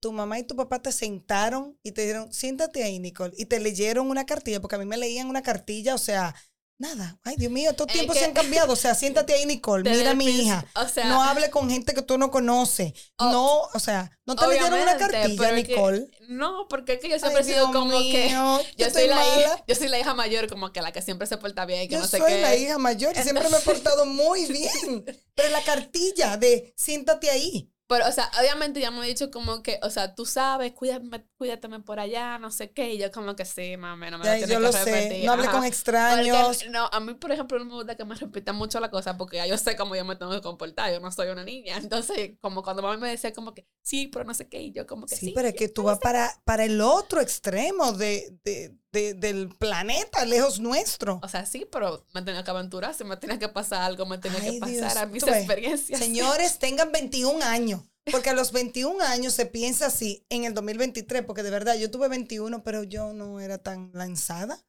Tu 0.00 0.12
mamá 0.12 0.38
y 0.38 0.44
tu 0.44 0.56
papá 0.56 0.82
te 0.82 0.92
sentaron 0.92 1.78
y 1.82 1.92
te 1.92 2.02
dijeron, 2.02 2.32
siéntate 2.32 2.84
ahí, 2.84 2.98
Nicole. 3.00 3.34
Y 3.36 3.46
te 3.46 3.60
leyeron 3.60 4.10
una 4.10 4.26
cartilla, 4.26 4.60
porque 4.60 4.76
a 4.76 4.78
mí 4.78 4.86
me 4.86 4.98
leían 4.98 5.28
una 5.28 5.42
cartilla, 5.42 5.94
o 5.94 5.98
sea, 5.98 6.34
Nada. 6.76 7.18
Ay, 7.22 7.36
Dios 7.36 7.52
mío, 7.52 7.70
estos 7.70 7.86
tiempos 7.86 8.16
se 8.16 8.24
han 8.24 8.32
cambiado. 8.32 8.72
O 8.72 8.76
sea, 8.76 8.94
siéntate 8.96 9.32
ahí, 9.32 9.46
Nicole. 9.46 9.88
Mira 9.88 10.10
a 10.10 10.14
mi 10.14 10.26
hija. 10.26 10.66
O 10.74 10.88
sea, 10.88 11.06
no 11.06 11.22
hable 11.22 11.48
con 11.50 11.70
gente 11.70 11.94
que 11.94 12.02
tú 12.02 12.18
no 12.18 12.30
conoces. 12.30 12.92
no, 13.18 13.62
o 13.72 13.78
sea, 13.78 14.10
no 14.26 14.34
te 14.34 14.46
leyeron 14.48 14.80
una 14.80 14.96
cartilla, 14.96 15.52
Nicole. 15.52 16.08
no, 16.28 16.66
porque 16.68 16.94
es 16.94 17.00
que 17.00 17.08
yo 17.08 17.18
siempre 17.18 17.42
he 17.42 17.44
sido 17.44 17.70
como 17.72 17.98
que. 17.98 18.28
Yo, 18.76 18.90
soy 18.90 19.06
la 19.06 19.24
hija, 19.24 19.64
yo 19.66 19.74
soy 19.74 19.88
la 19.88 19.98
hija 19.98 20.14
mayor, 20.14 20.48
como 20.48 20.72
que 20.72 20.80
la 20.82 20.92
que 20.92 21.02
siempre 21.02 21.26
se 21.26 21.36
porta 21.36 21.64
bien 21.64 21.82
y 21.82 21.88
que 21.88 21.94
yo 21.94 22.00
no 22.00 22.06
sé 22.06 22.18
qué. 22.18 22.22
Yo 22.22 22.28
soy 22.28 22.40
la 22.40 22.56
hija 22.56 22.78
mayor 22.78 23.16
y 23.16 23.22
siempre 23.22 23.48
me 23.48 23.58
he 23.58 23.60
portado 23.60 24.06
muy 24.06 24.46
bien. 24.46 25.04
Pero 25.34 25.48
la 25.50 25.62
cartilla 25.62 26.36
de 26.36 26.72
siéntate 26.76 27.30
ahí. 27.30 27.70
Pero, 27.86 28.08
o 28.08 28.12
sea, 28.12 28.30
obviamente 28.40 28.80
ya 28.80 28.90
me 28.90 29.04
he 29.04 29.08
dicho 29.08 29.30
como 29.30 29.62
que, 29.62 29.78
o 29.82 29.90
sea, 29.90 30.14
tú 30.14 30.24
sabes, 30.24 30.72
cuídate, 30.72 31.26
cuídateme 31.36 31.80
por 31.80 32.00
allá, 32.00 32.38
no 32.38 32.50
sé 32.50 32.70
qué. 32.72 32.94
Y 32.94 32.98
yo 32.98 33.12
como 33.12 33.36
que 33.36 33.44
sí, 33.44 33.76
mami, 33.76 34.10
no 34.10 34.18
me 34.18 34.24
ya, 34.24 34.38
Yo 34.46 34.58
lo 34.58 34.72
sé, 34.72 35.22
no 35.24 35.32
hable 35.32 35.48
con 35.48 35.64
extraños. 35.64 36.64
no, 36.70 36.88
a 36.90 37.00
mí, 37.00 37.12
por 37.14 37.30
ejemplo, 37.30 37.58
no 37.58 37.66
me 37.66 37.74
gusta 37.74 37.94
que 37.94 38.04
me 38.06 38.14
repitan 38.14 38.56
mucho 38.56 38.80
la 38.80 38.90
cosa 38.90 39.18
porque 39.18 39.36
ya 39.36 39.46
yo 39.46 39.58
sé 39.58 39.76
cómo 39.76 39.94
yo 39.94 40.04
me 40.04 40.16
tengo 40.16 40.32
que 40.32 40.40
comportar. 40.40 40.92
Yo 40.92 41.00
no 41.00 41.10
soy 41.12 41.28
una 41.28 41.44
niña. 41.44 41.76
Entonces, 41.82 42.32
como 42.40 42.62
cuando 42.62 42.82
mami 42.82 43.00
me 43.00 43.10
decía 43.10 43.34
como 43.34 43.52
que, 43.52 43.66
sí, 43.82 44.08
pero 44.08 44.24
no 44.24 44.32
sé 44.32 44.48
qué. 44.48 44.62
Y 44.62 44.72
yo 44.72 44.86
como 44.86 45.06
que 45.06 45.16
sí. 45.16 45.26
Sí, 45.26 45.32
pero 45.34 45.48
es 45.48 45.54
que 45.54 45.68
tú 45.68 45.82
vas 45.82 45.98
para, 45.98 46.30
para 46.44 46.64
el 46.64 46.80
otro 46.80 47.20
extremo 47.20 47.92
de, 47.92 48.34
de, 48.44 48.74
de, 48.94 49.12
del 49.12 49.48
planeta, 49.48 50.24
lejos 50.24 50.60
nuestro. 50.60 51.20
O 51.22 51.28
sea, 51.28 51.44
sí, 51.44 51.66
pero 51.70 52.06
me 52.14 52.22
tenía 52.22 52.42
que 52.42 52.50
aventurar. 52.50 52.94
Si 52.94 53.04
me 53.04 53.16
tenía 53.18 53.38
que 53.38 53.48
pasar 53.48 53.82
algo, 53.82 54.06
me 54.06 54.16
tenía 54.16 54.40
que 54.40 54.58
pasar 54.58 54.98
a 54.98 55.06
mis 55.06 55.22
experiencias. 55.22 56.00
Señores, 56.00 56.58
tengan 56.58 56.90
21 56.92 57.44
años. 57.44 57.82
Porque 58.10 58.30
a 58.30 58.34
los 58.34 58.52
21 58.52 59.02
años 59.02 59.32
se 59.32 59.46
piensa 59.46 59.86
así 59.86 60.26
en 60.28 60.44
el 60.44 60.52
2023, 60.52 61.24
porque 61.24 61.42
de 61.42 61.50
verdad 61.50 61.74
yo 61.76 61.90
tuve 61.90 62.08
21, 62.08 62.62
pero 62.62 62.82
yo 62.82 63.12
no 63.12 63.40
era 63.40 63.58
tan 63.58 63.90
lanzada. 63.94 64.64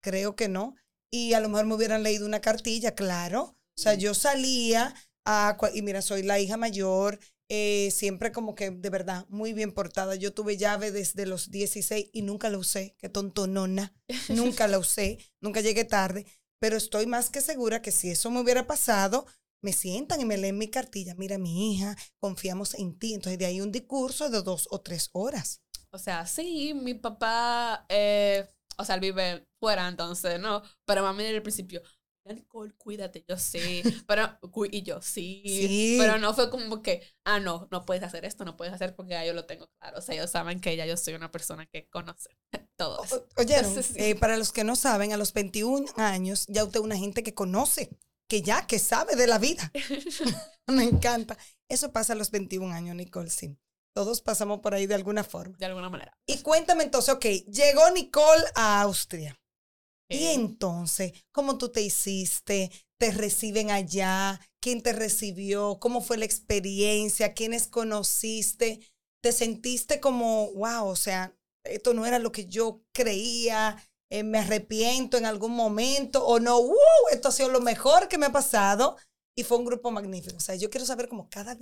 Creo 0.00 0.36
que 0.36 0.48
no. 0.48 0.76
Y 1.10 1.34
a 1.34 1.40
lo 1.40 1.48
mejor 1.48 1.66
me 1.66 1.74
hubieran 1.74 2.02
leído 2.02 2.24
una 2.24 2.40
cartilla, 2.40 2.94
claro. 2.94 3.56
O 3.76 3.80
sea, 3.80 3.94
yo 3.94 4.14
salía 4.14 4.94
a, 5.24 5.56
y 5.74 5.82
mira, 5.82 6.02
soy 6.02 6.22
la 6.22 6.38
hija 6.38 6.56
mayor, 6.56 7.18
eh, 7.48 7.90
siempre 7.90 8.32
como 8.32 8.54
que 8.54 8.70
de 8.70 8.90
verdad 8.90 9.26
muy 9.28 9.52
bien 9.52 9.72
portada. 9.72 10.14
Yo 10.14 10.34
tuve 10.34 10.56
llave 10.56 10.90
desde 10.90 11.26
los 11.26 11.50
16 11.50 12.10
y 12.12 12.22
nunca 12.22 12.50
la 12.50 12.58
usé, 12.58 12.94
qué 12.98 13.08
tontonona, 13.08 13.94
nunca 14.28 14.68
la 14.68 14.78
usé, 14.78 15.18
nunca 15.40 15.60
llegué 15.60 15.84
tarde, 15.84 16.26
pero 16.58 16.76
estoy 16.76 17.06
más 17.06 17.30
que 17.30 17.40
segura 17.40 17.82
que 17.82 17.92
si 17.92 18.10
eso 18.10 18.30
me 18.30 18.40
hubiera 18.40 18.66
pasado, 18.66 19.26
me 19.62 19.72
sientan 19.72 20.20
y 20.20 20.24
me 20.24 20.36
leen 20.36 20.58
mi 20.58 20.68
cartilla, 20.68 21.14
mira 21.16 21.38
mi 21.38 21.74
hija, 21.74 21.96
confiamos 22.18 22.74
en 22.74 22.98
ti. 22.98 23.14
Entonces 23.14 23.38
de 23.38 23.46
ahí 23.46 23.60
un 23.60 23.72
discurso 23.72 24.30
de 24.30 24.42
dos 24.42 24.68
o 24.70 24.80
tres 24.80 25.10
horas. 25.12 25.62
O 25.90 25.98
sea, 25.98 26.26
sí, 26.26 26.74
mi 26.74 26.94
papá, 26.94 27.86
eh, 27.88 28.46
o 28.76 28.84
sea, 28.84 28.96
él 28.96 29.00
vive 29.00 29.48
fuera, 29.58 29.88
entonces, 29.88 30.38
¿no? 30.38 30.62
Pero 30.84 31.02
mami 31.02 31.22
desde 31.22 31.36
el 31.36 31.42
principio, 31.42 31.82
Nicole, 32.32 32.72
cuídate, 32.74 33.24
yo 33.28 33.36
sí, 33.36 33.82
pero, 34.06 34.38
y 34.70 34.82
yo 34.82 35.00
sí, 35.02 35.42
sí, 35.44 35.96
pero 35.98 36.18
no 36.18 36.34
fue 36.34 36.50
como 36.50 36.82
que, 36.82 37.02
ah, 37.24 37.40
no, 37.40 37.68
no 37.70 37.84
puedes 37.84 38.02
hacer 38.02 38.24
esto, 38.24 38.44
no 38.44 38.56
puedes 38.56 38.74
hacer 38.74 38.94
porque 38.94 39.12
ya 39.12 39.24
yo 39.24 39.32
lo 39.32 39.46
tengo 39.46 39.68
claro, 39.78 39.98
o 39.98 40.00
sea, 40.00 40.14
ellos 40.14 40.30
saben 40.30 40.60
que 40.60 40.76
ya 40.76 40.86
yo 40.86 40.96
soy 40.96 41.14
una 41.14 41.30
persona 41.30 41.66
que 41.66 41.88
conoce 41.88 42.30
todo 42.76 43.04
eso. 43.04 43.26
Oyeron, 43.36 43.74
eh, 43.96 44.14
para 44.14 44.36
los 44.36 44.52
que 44.52 44.64
no 44.64 44.76
saben, 44.76 45.12
a 45.12 45.16
los 45.16 45.32
21 45.32 45.86
años 45.96 46.46
ya 46.48 46.64
usted 46.64 46.80
es 46.80 46.84
una 46.84 46.96
gente 46.96 47.22
que 47.22 47.34
conoce 47.34 47.90
que 48.28 48.42
ya, 48.42 48.66
que 48.66 48.78
sabe 48.78 49.16
de 49.16 49.26
la 49.26 49.38
vida. 49.38 49.72
Me 50.68 50.84
encanta. 50.84 51.36
Eso 51.68 51.92
pasa 51.92 52.12
a 52.12 52.16
los 52.16 52.30
21 52.30 52.72
años, 52.72 52.94
Nicole, 52.94 53.30
sí. 53.30 53.56
Todos 53.94 54.20
pasamos 54.20 54.60
por 54.60 54.74
ahí 54.74 54.86
de 54.86 54.94
alguna 54.94 55.24
forma. 55.24 55.56
De 55.58 55.66
alguna 55.66 55.88
manera. 55.88 56.16
Y 56.26 56.42
cuéntame 56.42 56.84
entonces, 56.84 57.12
ok, 57.14 57.24
llegó 57.50 57.90
Nicole 57.90 58.44
a 58.54 58.82
Austria. 58.82 59.40
Y 60.08 60.26
entonces, 60.28 61.12
¿cómo 61.32 61.58
tú 61.58 61.70
te 61.70 61.82
hiciste? 61.82 62.70
¿Te 62.98 63.10
reciben 63.10 63.70
allá? 63.70 64.40
¿Quién 64.60 64.82
te 64.82 64.92
recibió? 64.92 65.78
¿Cómo 65.80 66.00
fue 66.00 66.16
la 66.16 66.24
experiencia? 66.24 67.34
¿Quiénes 67.34 67.68
conociste? 67.68 68.80
¿Te 69.22 69.32
sentiste 69.32 70.00
como, 70.00 70.52
wow, 70.54 70.86
o 70.86 70.96
sea, 70.96 71.36
esto 71.64 71.92
no 71.92 72.06
era 72.06 72.18
lo 72.18 72.32
que 72.32 72.46
yo 72.46 72.82
creía? 72.92 73.76
Eh, 74.10 74.22
me 74.22 74.38
arrepiento 74.38 75.18
en 75.18 75.26
algún 75.26 75.52
momento 75.52 76.24
o 76.24 76.40
no, 76.40 76.58
¡uh! 76.58 76.74
esto 77.12 77.28
ha 77.28 77.32
sido 77.32 77.50
lo 77.50 77.60
mejor 77.60 78.08
que 78.08 78.16
me 78.16 78.24
ha 78.26 78.32
pasado 78.32 78.96
y 79.36 79.44
fue 79.44 79.58
un 79.58 79.66
grupo 79.66 79.90
magnífico. 79.90 80.36
O 80.36 80.40
sea, 80.40 80.54
yo 80.54 80.70
quiero 80.70 80.86
saber 80.86 81.08
como 81.08 81.28
cada... 81.28 81.56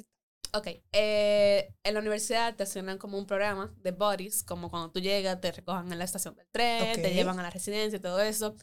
Ok, 0.53 0.69
eh, 0.93 1.75
en 1.85 1.95
la 1.95 2.01
universidad 2.01 2.55
te 2.57 2.63
asignan 2.63 2.97
como 2.99 3.19
un 3.19 3.27
programa 3.27 3.75
de 3.83 3.91
bodies, 3.91 4.43
como 4.43 4.71
cuando 4.71 4.91
tú 4.91 5.01
llegas, 5.01 5.41
te 5.41 5.53
recojan 5.53 5.93
en 5.93 5.99
la 5.99 6.05
estación 6.05 6.35
del 6.35 6.47
tren, 6.51 7.03
te 7.03 7.13
llevan 7.13 7.39
a 7.39 7.43
la 7.43 7.51
residencia 7.51 7.99
y 7.99 8.01
todo 8.01 8.21
eso. 8.21 8.55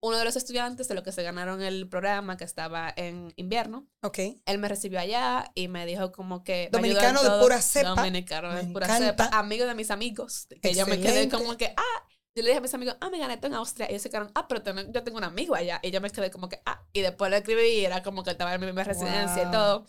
Uno 0.00 0.16
de 0.16 0.24
los 0.24 0.36
estudiantes 0.36 0.86
de 0.86 0.94
los 0.94 1.02
que 1.02 1.10
se 1.10 1.22
ganaron 1.22 1.60
el 1.60 1.88
programa, 1.88 2.36
que 2.36 2.44
estaba 2.44 2.92
en 2.96 3.32
invierno, 3.36 3.88
okay. 4.02 4.40
él 4.46 4.58
me 4.58 4.68
recibió 4.68 5.00
allá 5.00 5.50
y 5.54 5.66
me 5.66 5.86
dijo 5.86 6.12
como 6.12 6.44
que... 6.44 6.68
Dominicano 6.70 7.22
de 7.22 7.42
pura 7.42 7.60
cepa. 7.60 7.94
Dominicano 7.96 8.54
de 8.54 8.64
pura 8.64 8.86
cepa. 8.96 9.28
Amigo 9.32 9.66
de 9.66 9.74
mis 9.74 9.90
amigos. 9.90 10.46
Que 10.62 10.74
yo 10.74 10.86
me 10.86 11.00
quedé 11.00 11.28
como 11.28 11.56
que, 11.56 11.74
ah, 11.76 12.06
yo 12.36 12.42
le 12.42 12.50
dije 12.50 12.58
a 12.58 12.60
mis 12.60 12.74
amigos, 12.74 12.96
ah, 13.00 13.10
me 13.10 13.18
gané 13.18 13.34
esto 13.34 13.48
en 13.48 13.54
Austria. 13.54 13.86
Y 13.88 13.92
ellos 13.92 14.02
se 14.02 14.10
quedaron, 14.10 14.30
ah, 14.36 14.46
pero 14.46 14.62
yo 14.92 15.02
tengo 15.02 15.18
un 15.18 15.24
amigo 15.24 15.56
allá. 15.56 15.80
Y 15.82 15.90
yo 15.90 16.00
me 16.00 16.10
quedé 16.10 16.30
como 16.30 16.48
que, 16.48 16.60
ah. 16.66 16.84
Y 16.92 17.00
después 17.00 17.30
le 17.32 17.38
escribí 17.38 17.80
y 17.80 17.84
era 17.84 18.02
como 18.04 18.22
que 18.22 18.30
estaba 18.30 18.54
en 18.54 18.60
mi 18.60 18.66
misma 18.66 18.84
residencia 18.84 19.42
y 19.42 19.50
todo. 19.50 19.84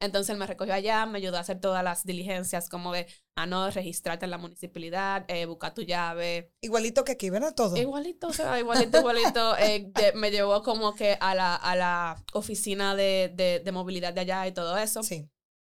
Entonces 0.00 0.30
él 0.30 0.38
me 0.38 0.46
recogió 0.46 0.74
allá, 0.74 1.06
me 1.06 1.18
ayudó 1.18 1.36
a 1.36 1.40
hacer 1.40 1.60
todas 1.60 1.82
las 1.82 2.04
diligencias 2.04 2.68
como 2.68 2.92
de, 2.92 3.06
ah, 3.36 3.46
no, 3.46 3.70
registrarte 3.70 4.26
en 4.26 4.32
la 4.32 4.38
municipalidad, 4.38 5.24
eh, 5.28 5.46
buscar 5.46 5.72
tu 5.72 5.82
llave. 5.82 6.52
Igualito 6.60 7.04
que 7.04 7.12
aquí, 7.12 7.30
¿verdad? 7.30 7.54
Todo. 7.54 7.76
Igualito, 7.76 8.28
o 8.28 8.32
sea, 8.32 8.58
igualito, 8.58 8.98
igualito. 8.98 9.56
Eh, 9.58 9.90
me 10.14 10.30
llevó 10.30 10.62
como 10.62 10.94
que 10.94 11.16
a 11.20 11.34
la, 11.34 11.54
a 11.54 11.76
la 11.76 12.24
oficina 12.34 12.94
de, 12.94 13.32
de, 13.34 13.60
de 13.60 13.72
movilidad 13.72 14.12
de 14.12 14.22
allá 14.22 14.46
y 14.46 14.52
todo 14.52 14.76
eso. 14.76 15.02
Sí. 15.02 15.30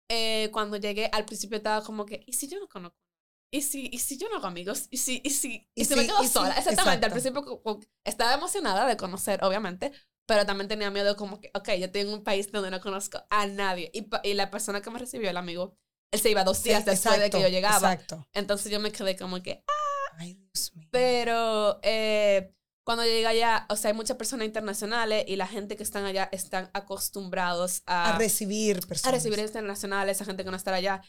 Eh, 0.09 0.49
cuando 0.51 0.77
llegué, 0.77 1.09
al 1.11 1.25
principio 1.25 1.57
estaba 1.57 1.83
como 1.83 2.05
que, 2.05 2.23
¿y 2.25 2.33
si 2.33 2.47
yo 2.47 2.59
no 2.59 2.67
conozco 2.67 2.97
¿y 3.51 3.61
si, 3.61 3.89
y 3.91 3.99
si 3.99 4.17
yo 4.17 4.29
no 4.29 4.37
hago 4.37 4.47
amigos? 4.47 4.87
¿Y 4.89 4.97
si, 4.97 5.21
y 5.23 5.29
si, 5.29 5.67
y, 5.75 5.85
si, 5.85 5.95
me 5.95 6.05
quedo 6.05 6.23
sola? 6.23 6.55
Exactamente, 6.57 7.05
al 7.05 7.11
principio 7.11 7.61
estaba 8.03 8.33
emocionada 8.33 8.87
de 8.87 8.97
conocer, 8.97 9.43
obviamente, 9.43 9.91
pero 10.25 10.45
también 10.45 10.67
tenía 10.67 10.89
miedo 10.91 11.15
como 11.15 11.39
que, 11.39 11.51
ok, 11.53 11.69
yo 11.79 11.85
estoy 11.85 12.01
en 12.01 12.09
un 12.09 12.23
país 12.23 12.51
donde 12.51 12.71
no 12.71 12.79
conozco 12.79 13.23
a 13.29 13.45
nadie. 13.47 13.91
Y, 13.93 14.07
y 14.23 14.33
la 14.33 14.49
persona 14.49 14.81
que 14.81 14.89
me 14.89 14.99
recibió, 14.99 15.29
el 15.29 15.37
amigo, 15.37 15.77
él 16.11 16.19
se 16.19 16.29
iba 16.29 16.43
dos 16.43 16.61
días 16.63 16.85
después 16.85 17.19
de 17.19 17.29
que 17.29 17.41
yo 17.41 17.47
llegaba. 17.47 17.93
Exacto. 17.93 18.27
Entonces 18.33 18.71
yo 18.71 18.79
me 18.79 18.91
quedé 18.91 19.15
como 19.15 19.41
que, 19.41 19.63
ah. 19.67 20.15
Ay, 20.17 20.33
Dios 20.33 20.75
mío. 20.75 20.87
Pero 20.91 21.79
eh, 21.83 22.53
cuando 22.83 23.03
llegué 23.05 23.25
allá, 23.27 23.65
o 23.69 23.75
sea, 23.75 23.91
hay 23.91 23.95
muchas 23.95 24.17
personas 24.17 24.45
internacionales 24.45 25.23
y 25.27 25.35
la 25.35 25.47
gente 25.47 25.77
que 25.77 25.83
están 25.83 26.05
allá 26.05 26.29
están 26.31 26.69
acostumbrados 26.73 27.83
a, 27.85 28.15
a 28.15 28.17
recibir 28.17 28.85
personas. 28.87 29.05
A 29.05 29.11
recibir 29.11 29.39
internacionales, 29.39 30.17
esa 30.17 30.25
gente 30.25 30.43
que 30.43 30.51
no 30.51 30.57
está 30.57 30.73
allá. 30.73 31.01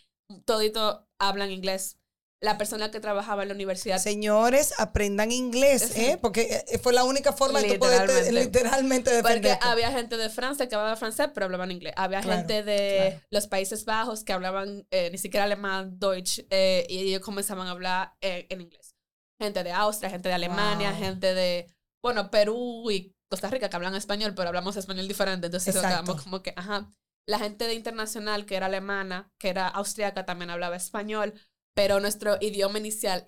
Todito 0.45 1.09
hablan 1.19 1.51
inglés 1.51 1.99
la 2.43 2.59
persona 2.59 2.91
que 2.91 2.99
trabajaba 2.99 3.43
en 3.43 3.49
la 3.49 3.55
universidad. 3.55 3.99
Señores, 3.99 4.75
aprendan 4.79 5.31
inglés, 5.31 5.97
¿eh? 5.97 6.19
Porque 6.21 6.65
eh, 6.67 6.79
fue 6.79 6.93
la 6.93 7.05
única 7.05 7.33
forma 7.33 7.61
de 7.61 7.79
poder 7.79 8.33
literalmente 8.33 9.11
defender. 9.13 9.57
Porque 9.57 9.67
había 9.69 9.93
gente 9.93 10.17
de 10.17 10.29
Francia 10.29 10.69
que 10.69 10.75
hablaba 10.75 10.97
francés, 10.97 11.29
pero 11.33 11.47
hablaban 11.47 11.71
inglés. 11.71 11.95
Había 11.97 12.21
gente 12.21 12.65
de 12.65 13.21
los 13.31 13.47
Países 13.47 13.85
Bajos 13.85 14.25
que 14.25 14.33
hablaban 14.33 14.85
eh, 14.91 15.09
ni 15.13 15.19
siquiera 15.19 15.45
alemán, 15.45 16.01
deutsch, 16.01 16.41
eh, 16.51 16.85
y 16.89 16.99
ellos 16.99 17.21
comenzaban 17.21 17.69
a 17.69 17.71
hablar 17.71 18.15
en 18.21 18.61
inglés. 18.61 18.97
Gente 19.41 19.63
de 19.63 19.71
Austria, 19.71 20.11
gente 20.11 20.29
de 20.29 20.35
Alemania, 20.35 20.93
gente 20.95 21.35
de, 21.35 21.73
bueno, 22.03 22.29
Perú 22.29 22.91
y 22.91 23.15
Costa 23.31 23.51
Rica 23.51 23.71
que 23.71 23.77
hablan 23.77 23.95
español, 23.95 24.35
pero 24.35 24.49
hablamos 24.49 24.77
español 24.77 25.07
diferente. 25.07 25.47
Entonces 25.47 25.77
quedamos 25.77 26.21
como 26.23 26.43
que, 26.43 26.53
ajá. 26.57 26.91
La 27.25 27.39
gente 27.39 27.69
de 27.69 27.75
internacional 27.75 28.47
que 28.47 28.57
era 28.57 28.67
alemana, 28.67 29.31
que 29.39 29.49
era 29.49 29.69
austriaca, 29.69 30.27
también 30.27 30.51
hablaba 30.51 30.75
español 30.75 31.35
pero 31.75 32.01
nuestro 32.01 32.37
idioma 32.41 32.79
inicial 32.79 33.25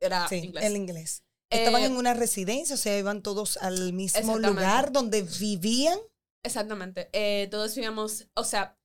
era 0.00 0.28
sí, 0.28 0.36
inglés. 0.36 0.64
el 0.64 0.76
inglés. 0.76 1.22
Estaban 1.50 1.82
eh, 1.82 1.86
en 1.86 1.96
una 1.96 2.14
residencia, 2.14 2.74
o 2.74 2.78
sea, 2.78 2.98
iban 2.98 3.22
todos 3.22 3.56
al 3.58 3.92
mismo 3.92 4.38
lugar 4.38 4.92
donde 4.92 5.22
vivían. 5.22 5.98
Exactamente. 6.42 7.08
Eh, 7.12 7.48
todos 7.50 7.74
vivíamos, 7.74 8.28
o 8.34 8.44
sea, 8.44 8.78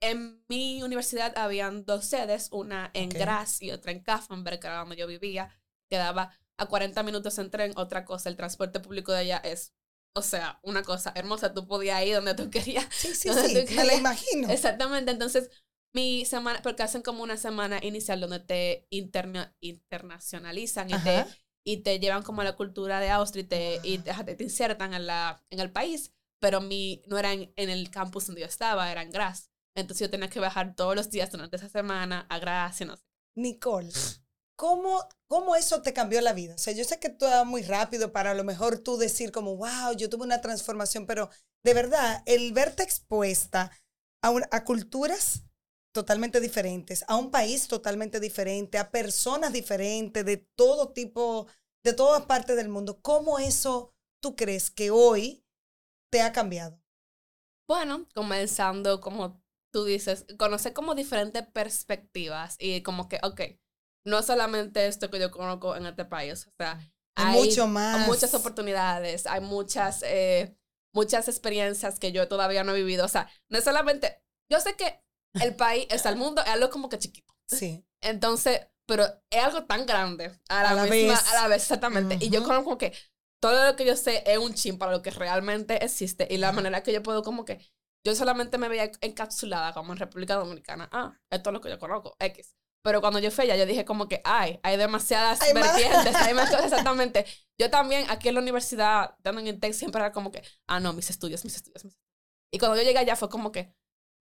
en 0.00 0.44
mi 0.48 0.82
universidad 0.82 1.36
habían 1.38 1.84
dos 1.84 2.04
sedes, 2.06 2.48
una 2.50 2.90
en 2.92 3.08
Graz 3.08 3.62
y 3.62 3.70
otra 3.70 3.92
en 3.92 4.00
Kaffenberg, 4.02 4.60
que 4.60 4.66
era 4.66 4.78
donde 4.78 4.96
yo 4.96 5.06
vivía. 5.06 5.48
Quedaba 5.88 6.36
a 6.56 6.66
40 6.66 7.02
minutos 7.02 7.38
en 7.38 7.50
tren. 7.50 7.72
Otra 7.76 8.04
cosa, 8.04 8.28
el 8.28 8.36
transporte 8.36 8.80
público 8.80 9.12
de 9.12 9.18
allá 9.18 9.38
es 9.44 9.72
o 10.14 10.22
sea, 10.22 10.58
una 10.62 10.82
cosa 10.82 11.12
hermosa, 11.14 11.54
tú 11.54 11.66
podías 11.66 12.04
ir 12.04 12.14
donde 12.14 12.34
tú 12.34 12.50
querías. 12.50 12.86
Sí, 12.90 13.14
sí, 13.14 13.30
sí, 13.30 13.74
me 13.74 13.84
la 13.84 13.94
imagino. 13.94 14.50
Exactamente, 14.50 15.10
entonces 15.10 15.50
mi 15.92 16.24
semana, 16.24 16.62
porque 16.62 16.82
hacen 16.82 17.02
como 17.02 17.22
una 17.22 17.36
semana 17.36 17.78
inicial 17.82 18.20
donde 18.20 18.40
te 18.40 18.86
interna, 18.90 19.54
internacionalizan 19.60 20.90
y 20.90 20.98
te, 20.98 21.26
y 21.64 21.78
te 21.78 22.00
llevan 22.00 22.22
como 22.22 22.40
a 22.40 22.44
la 22.44 22.56
cultura 22.56 23.00
de 23.00 23.10
Austria 23.10 23.42
y 23.42 23.46
te, 23.46 23.80
y 23.82 23.98
te, 23.98 24.12
te, 24.34 24.42
insertan 24.42 24.94
en, 24.94 25.06
la, 25.06 25.44
en 25.50 25.60
el 25.60 25.70
país, 25.70 26.12
pero 26.40 26.60
mi, 26.60 27.02
no 27.06 27.18
era 27.18 27.32
en, 27.32 27.52
el 27.56 27.90
campus 27.90 28.26
donde 28.26 28.40
yo 28.40 28.46
estaba, 28.46 28.90
era 28.90 29.02
en 29.02 29.10
Graz. 29.10 29.50
Entonces 29.74 30.06
yo 30.06 30.10
tenía 30.10 30.28
que 30.28 30.40
bajar 30.40 30.74
todos 30.74 30.94
los 30.96 31.10
días 31.10 31.30
durante 31.30 31.56
esa 31.56 31.68
semana 31.68 32.26
a 32.28 32.38
Graz 32.38 32.80
y 32.80 32.84
no 32.84 32.96
sé. 32.96 33.04
Nicole, 33.34 33.90
¿cómo, 34.56 35.06
¿cómo 35.26 35.56
eso 35.56 35.82
te 35.82 35.92
cambió 35.92 36.20
la 36.20 36.34
vida? 36.34 36.54
O 36.54 36.58
sea, 36.58 36.74
yo 36.74 36.84
sé 36.84 36.98
que 37.00 37.08
tú 37.08 37.24
vas 37.24 37.46
muy 37.46 37.62
rápido 37.62 38.12
para 38.12 38.32
a 38.32 38.34
lo 38.34 38.44
mejor 38.44 38.78
tú 38.78 38.98
decir 38.98 39.32
como, 39.32 39.56
wow, 39.56 39.94
yo 39.96 40.10
tuve 40.10 40.24
una 40.24 40.42
transformación, 40.42 41.06
pero 41.06 41.30
de 41.64 41.74
verdad, 41.74 42.22
el 42.26 42.52
verte 42.52 42.82
expuesta 42.82 43.70
a, 44.22 44.34
a 44.50 44.64
culturas 44.64 45.44
totalmente 45.92 46.40
diferentes, 46.40 47.04
a 47.06 47.16
un 47.16 47.30
país 47.30 47.68
totalmente 47.68 48.18
diferente, 48.18 48.78
a 48.78 48.90
personas 48.90 49.52
diferentes 49.52 50.24
de 50.24 50.38
todo 50.56 50.92
tipo, 50.92 51.46
de 51.84 51.92
todas 51.92 52.22
partes 52.22 52.56
del 52.56 52.68
mundo. 52.68 53.00
¿Cómo 53.02 53.38
eso 53.38 53.94
tú 54.22 54.34
crees 54.34 54.70
que 54.70 54.90
hoy 54.90 55.44
te 56.10 56.22
ha 56.22 56.32
cambiado? 56.32 56.80
Bueno, 57.68 58.06
comenzando 58.14 59.00
como 59.00 59.42
tú 59.72 59.84
dices, 59.84 60.26
conocer 60.38 60.72
como 60.72 60.94
diferentes 60.94 61.46
perspectivas 61.48 62.56
y 62.58 62.82
como 62.82 63.08
que, 63.08 63.18
ok, 63.22 63.40
no 64.06 64.22
solamente 64.22 64.86
esto 64.86 65.10
que 65.10 65.18
yo 65.18 65.30
conozco 65.30 65.76
en 65.76 65.86
este 65.86 66.04
país, 66.04 66.46
o 66.46 66.52
sea, 66.58 66.78
hay, 67.14 67.38
mucho 67.38 67.66
más. 67.66 68.06
muchas 68.06 68.34
oportunidades, 68.34 69.26
hay 69.26 69.40
muchas, 69.40 70.02
eh, 70.02 70.56
muchas 70.94 71.28
experiencias 71.28 71.98
que 71.98 72.12
yo 72.12 72.28
todavía 72.28 72.64
no 72.64 72.72
he 72.72 72.78
vivido, 72.78 73.04
o 73.04 73.08
sea, 73.08 73.30
no 73.48 73.58
es 73.58 73.64
solamente, 73.64 74.22
yo 74.50 74.60
sé 74.60 74.76
que 74.76 75.02
el 75.34 75.56
país, 75.56 75.86
o 75.94 75.98
sea, 75.98 76.10
el 76.10 76.16
mundo 76.16 76.42
es 76.42 76.48
algo 76.48 76.70
como 76.70 76.88
que 76.88 76.98
chiquito. 76.98 77.32
Sí. 77.46 77.84
Entonces, 78.00 78.60
pero 78.86 79.04
es 79.30 79.42
algo 79.42 79.64
tan 79.64 79.86
grande 79.86 80.38
a 80.48 80.74
la, 80.74 80.82
misma, 80.84 81.14
vez. 81.14 81.32
a 81.32 81.42
la 81.42 81.48
vez, 81.48 81.62
exactamente. 81.62 82.18
Y 82.20 82.30
yo 82.30 82.42
como 82.44 82.78
que 82.78 82.92
todo 83.40 83.70
lo 83.70 83.76
que 83.76 83.84
yo 83.84 83.96
sé 83.96 84.22
es 84.26 84.38
un 84.38 84.54
chin 84.54 84.78
para 84.78 84.92
lo 84.92 85.02
que 85.02 85.10
realmente 85.10 85.84
existe 85.84 86.26
y 86.30 86.36
la 86.36 86.52
manera 86.52 86.82
que 86.82 86.92
yo 86.92 87.02
puedo 87.02 87.22
como 87.22 87.44
que 87.44 87.60
yo 88.04 88.14
solamente 88.14 88.58
me 88.58 88.68
veía 88.68 88.90
encapsulada 89.00 89.72
como 89.72 89.92
en 89.92 89.98
República 89.98 90.34
Dominicana. 90.34 90.88
Ah, 90.92 91.16
esto 91.30 91.50
es 91.50 91.54
lo 91.54 91.60
que 91.60 91.70
yo 91.70 91.78
conozco, 91.78 92.16
X. 92.18 92.56
Pero 92.82 93.00
cuando 93.00 93.20
yo 93.20 93.30
fui 93.30 93.44
allá, 93.44 93.56
yo 93.56 93.64
dije 93.64 93.84
como 93.84 94.08
que, 94.08 94.20
ay, 94.24 94.58
hay 94.64 94.76
demasiadas 94.76 95.38
vertientes, 95.54 96.14
hay 96.16 96.34
más 96.34 96.50
cosas, 96.50 96.64
exactamente. 96.72 97.24
Yo 97.56 97.70
también, 97.70 98.10
aquí 98.10 98.28
en 98.28 98.34
la 98.34 98.40
universidad, 98.40 99.14
dando 99.20 99.40
en 99.40 99.60
Tech, 99.60 99.72
siempre 99.72 100.00
era 100.00 100.10
como 100.10 100.32
que, 100.32 100.42
ah, 100.66 100.80
no, 100.80 100.92
mis 100.92 101.08
estudios, 101.08 101.44
mis 101.44 101.54
estudios, 101.54 101.84
mis 101.84 101.92
estudios. 101.92 102.12
Y 102.52 102.58
cuando 102.58 102.76
yo 102.76 102.82
llegué 102.82 102.98
allá 102.98 103.14
fue 103.14 103.28
como 103.28 103.52
que, 103.52 103.72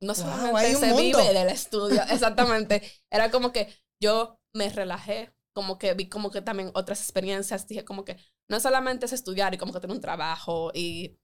no 0.02 0.16
solamente 0.16 0.76
se 0.76 0.94
vive 0.94 1.34
del 1.34 1.50
estudio, 1.50 2.02
exactamente. 2.10 2.82
Era 3.10 3.32
como 3.32 3.52
que 3.52 3.74
yo 4.02 4.40
me 4.54 4.70
relajé, 4.70 5.34
como 5.54 5.78
que 5.78 5.94
vi 5.94 6.10
como 6.10 6.32
que 6.32 6.42
también 6.42 6.72
otras 6.74 7.02
experiencias, 7.02 7.68
dije 7.68 7.86
como 7.86 8.04
que 8.04 8.18
no 8.50 8.60
solamente 8.60 9.06
es 9.06 9.14
estudiar 9.14 9.54
y 9.54 9.58
como 9.58 9.72
que 9.72 9.80
tener 9.80 9.96
un 9.96 10.02
trabajo 10.02 10.72
y 10.74 11.20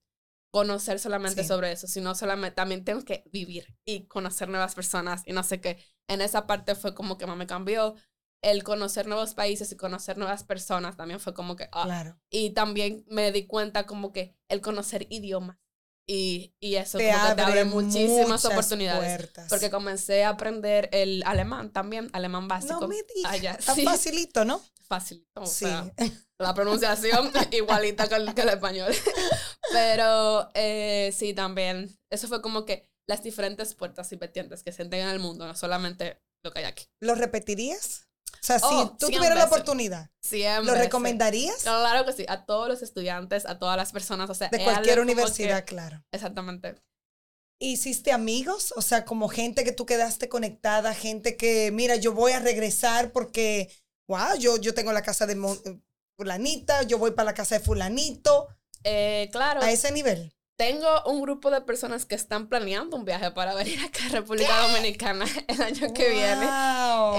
conocer 0.53 0.99
solamente 0.99 1.43
sobre 1.43 1.71
eso, 1.71 1.87
sino 1.87 2.15
solamente 2.15 2.55
también 2.55 2.85
tengo 2.85 3.03
que 3.03 3.23
vivir 3.31 3.75
y 3.85 4.07
conocer 4.07 4.47
nuevas 4.47 4.75
personas 4.75 5.23
y 5.25 5.33
no 5.33 5.43
sé 5.43 5.59
qué. 5.59 5.83
En 6.07 6.21
esa 6.21 6.47
parte 6.47 6.75
fue 6.75 6.95
como 6.95 7.17
que 7.17 7.27
más 7.27 7.37
me 7.37 7.47
cambió. 7.47 7.95
El 8.43 8.63
conocer 8.63 9.07
nuevos 9.07 9.33
países 9.33 9.71
y 9.71 9.75
conocer 9.77 10.17
nuevas 10.17 10.43
personas 10.43 10.95
también 10.95 11.19
fue 11.19 11.33
como 11.33 11.55
que... 11.55 11.67
Ah. 11.71 11.83
Claro. 11.85 12.19
Y 12.29 12.51
también 12.51 13.03
me 13.09 13.31
di 13.31 13.45
cuenta 13.47 13.85
como 13.85 14.13
que 14.13 14.37
el 14.47 14.61
conocer 14.61 15.07
idiomas 15.09 15.57
y, 16.07 16.53
y 16.61 16.75
eso 16.75 16.97
te, 16.97 17.11
como 17.11 17.27
que 17.27 17.35
te 17.35 17.41
abre 17.41 17.65
muchísimas 17.65 18.45
oportunidades. 18.45 19.29
Porque 19.49 19.69
comencé 19.69 20.23
a 20.23 20.29
aprender 20.29 20.89
el 20.93 21.21
alemán 21.25 21.71
también, 21.71 22.09
alemán 22.13 22.47
básico. 22.47 22.79
No 22.79 22.87
me 22.87 22.95
digas. 23.13 23.65
Tan 23.65 23.77
facilito, 23.83 24.45
¿no? 24.45 24.63
Facilito. 24.87 25.45
sí. 25.45 25.65
la 26.39 26.53
pronunciación 26.53 27.29
igualita 27.51 28.07
que 28.07 28.15
el, 28.15 28.33
que 28.33 28.41
el 28.41 28.49
español. 28.49 28.93
Pero 29.73 30.49
eh, 30.53 31.13
sí, 31.13 31.33
también. 31.33 31.99
Eso 32.09 32.29
fue 32.29 32.41
como 32.41 32.63
que 32.65 32.89
las 33.05 33.21
diferentes 33.21 33.73
puertas 33.73 34.11
y 34.13 34.15
vertientes 34.15 34.63
que 34.63 34.71
se 34.71 34.83
en 34.83 34.93
el 34.93 35.19
mundo, 35.19 35.45
no 35.45 35.55
solamente 35.55 36.21
lo 36.41 36.53
que 36.53 36.59
hay 36.59 36.65
aquí. 36.65 36.85
¿Lo 37.01 37.15
repetirías? 37.15 38.06
O 38.41 38.45
sea, 38.45 38.59
si 38.59 38.65
oh, 38.69 38.95
tú 38.97 39.07
tuvieras 39.09 39.37
la 39.37 39.45
oportunidad, 39.45 40.09
¿lo 40.63 40.73
recomendarías? 40.75 41.63
Claro 41.63 42.05
que 42.05 42.13
sí, 42.13 42.25
a 42.27 42.45
todos 42.45 42.67
los 42.67 42.81
estudiantes, 42.81 43.45
a 43.45 43.59
todas 43.59 43.77
las 43.77 43.91
personas, 43.91 44.29
o 44.29 44.33
sea, 44.33 44.49
de 44.49 44.63
cualquier 44.63 44.99
universidad, 44.99 45.65
claro. 45.65 46.03
Exactamente. 46.11 46.75
¿Hiciste 47.59 48.11
amigos? 48.11 48.71
O 48.75 48.81
sea, 48.83 49.03
como 49.03 49.29
gente 49.29 49.63
que 49.63 49.71
tú 49.71 49.87
quedaste 49.87 50.29
conectada, 50.29 50.93
gente 50.93 51.37
que, 51.37 51.71
mira, 51.71 51.95
yo 51.95 52.13
voy 52.13 52.33
a 52.33 52.39
regresar 52.39 53.11
porque, 53.11 53.71
wow, 54.07 54.37
yo, 54.37 54.57
yo 54.57 54.75
tengo 54.75 54.93
la 54.93 55.01
casa 55.01 55.25
de 55.25 55.35
fulanita, 56.15 56.83
yo 56.83 56.99
voy 56.99 57.11
para 57.11 57.25
la 57.25 57.33
casa 57.33 57.57
de 57.57 57.65
fulanito. 57.65 58.47
Eh, 58.83 59.29
claro. 59.31 59.61
A 59.61 59.71
ese 59.71 59.91
nivel. 59.91 60.36
Tengo 60.57 60.87
un 61.05 61.21
grupo 61.21 61.51
de 61.51 61.61
personas 61.61 62.07
que 62.07 62.15
están 62.15 62.47
planeando 62.47 62.97
un 62.97 63.05
viaje 63.05 63.29
para 63.29 63.53
venir 63.53 63.79
acá 63.79 64.07
a 64.07 64.09
República 64.09 64.59
Dominicana 64.61 65.25
el 65.47 65.61
año 65.61 65.93
que 65.93 66.09
viene. 66.09 66.47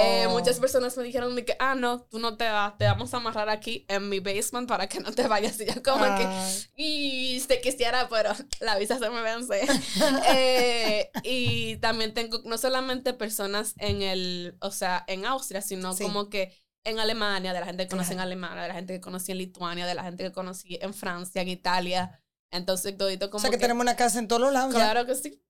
Eh, 0.01 0.27
muchas 0.29 0.59
personas 0.59 0.97
me 0.97 1.05
dijeron 1.05 1.37
que, 1.45 1.57
ah, 1.61 1.77
no, 1.77 2.01
tú 2.01 2.19
no 2.19 2.37
te 2.37 2.51
vas, 2.51 2.77
te 2.77 2.87
vamos 2.87 3.15
a 3.15 3.19
amarrar 3.19 3.49
aquí 3.49 3.87
en 3.89 4.09
mi 4.09 4.19
basement 4.19 4.69
para 4.69 4.89
que 4.89 4.99
no 4.99 5.13
te 5.13 5.29
vayas. 5.29 5.61
Y 5.61 5.67
yo 5.67 5.81
como 5.85 6.05
que, 6.17 6.27
y 6.75 7.41
te 7.43 7.61
quisiera, 7.61 8.09
pero 8.09 8.33
la 8.59 8.77
visa 8.77 8.99
se 8.99 9.09
me 9.09 9.23
vence. 9.23 9.65
eh, 10.35 11.09
y 11.23 11.77
también 11.77 12.15
tengo 12.15 12.41
no 12.45 12.59
solamente 12.59 13.13
personas 13.13 13.75
en 13.79 14.03
el, 14.03 14.57
o 14.61 14.73
sea, 14.73 15.05
en 15.07 15.25
Austria, 15.25 15.63
sino 15.63 15.97
como 15.97 16.29
que 16.29 16.61
en 16.83 16.99
Alemania, 16.99 17.53
de 17.53 17.61
la 17.61 17.67
gente 17.67 17.85
que 17.85 17.91
conocí 17.91 18.15
en 18.15 18.21
Alemania, 18.21 18.63
de 18.63 18.69
la 18.69 18.75
gente 18.75 18.95
que 18.95 19.01
conocí 19.01 19.31
en 19.31 19.39
Lituania, 19.39 19.87
de 19.87 19.95
la 19.95 20.03
gente 20.03 20.25
que 20.25 20.33
conocí 20.33 20.77
en 20.83 20.93
Francia, 20.93 21.41
en 21.41 21.49
Italia. 21.49 22.21
Entonces, 22.51 22.97
todito 22.97 23.31
como. 23.31 23.39
O 23.39 23.43
sea, 23.43 23.51
que, 23.51 23.59
tenemos 23.59 23.83
una 23.83 23.97
casa 23.97 24.19
en 24.19 24.29
todos 24.29 24.41
los 24.41 24.53
lados. 24.53 24.75
Claro 24.75 25.07
que 25.07 25.15
sí. 25.15 25.43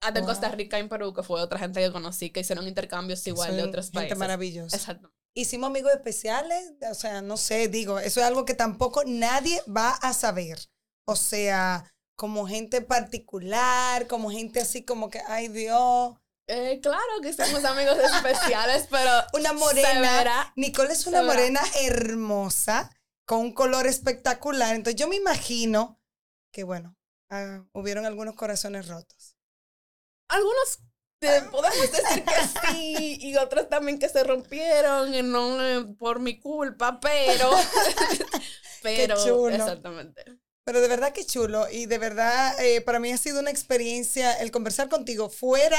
Hasta 0.00 0.20
en 0.20 0.26
Costa 0.26 0.50
Rica 0.50 0.76
y 0.76 0.80
en 0.80 0.88
Perú, 0.88 1.14
que 1.14 1.22
fue 1.22 1.40
otra 1.40 1.58
gente 1.58 1.80
que 1.80 1.90
conocí, 1.90 2.30
que 2.30 2.40
hicieron 2.40 2.68
intercambios 2.68 3.26
igual 3.26 3.56
de 3.56 3.62
otros 3.62 3.86
gente 3.86 4.00
países. 4.00 4.18
maravillosa. 4.18 4.76
Exacto. 4.76 5.10
Hicimos 5.34 5.68
amigos 5.68 5.92
especiales, 5.92 6.74
o 6.90 6.94
sea, 6.94 7.22
no 7.22 7.36
sé, 7.36 7.68
digo, 7.68 7.98
eso 7.98 8.20
es 8.20 8.26
algo 8.26 8.44
que 8.44 8.54
tampoco 8.54 9.02
nadie 9.06 9.62
va 9.64 9.90
a 9.90 10.12
saber. 10.12 10.58
O 11.06 11.16
sea, 11.16 11.92
como 12.16 12.46
gente 12.46 12.80
particular, 12.82 14.06
como 14.06 14.30
gente 14.30 14.60
así 14.60 14.84
como 14.84 15.10
que, 15.10 15.20
ay 15.26 15.48
Dios. 15.48 16.14
Eh, 16.48 16.78
claro 16.80 17.20
que 17.22 17.32
somos 17.32 17.64
amigos 17.64 17.98
especiales, 17.98 18.86
pero. 18.90 19.10
Una 19.34 19.52
morena. 19.52 20.52
Nicole 20.56 20.92
es 20.92 21.06
una 21.06 21.22
morena 21.22 21.60
hermosa, 21.82 22.90
con 23.26 23.40
un 23.40 23.52
color 23.52 23.86
espectacular. 23.86 24.74
Entonces 24.74 24.98
yo 24.98 25.08
me 25.08 25.16
imagino 25.16 25.98
que 26.56 26.64
bueno, 26.64 26.96
ah, 27.28 27.66
hubieron 27.74 28.06
algunos 28.06 28.34
corazones 28.34 28.88
rotos. 28.88 29.36
Algunos 30.26 30.78
podemos 31.50 31.92
decir 31.92 32.24
que 32.24 32.34
sí 32.72 33.18
y 33.20 33.36
otros 33.36 33.68
también 33.68 33.98
que 33.98 34.08
se 34.08 34.24
rompieron 34.24 35.14
y 35.14 35.22
no 35.22 35.62
eh, 35.62 35.84
por 35.98 36.18
mi 36.18 36.40
culpa, 36.40 36.98
pero 36.98 37.50
pero 38.82 39.22
chulo. 39.22 39.54
exactamente. 39.54 40.24
Pero 40.64 40.80
de 40.80 40.88
verdad 40.88 41.12
que 41.12 41.26
chulo 41.26 41.68
y 41.70 41.84
de 41.84 41.98
verdad 41.98 42.58
eh, 42.58 42.80
para 42.80 43.00
mí 43.00 43.12
ha 43.12 43.18
sido 43.18 43.40
una 43.40 43.50
experiencia 43.50 44.32
el 44.40 44.50
conversar 44.50 44.88
contigo 44.88 45.28
fuera 45.28 45.78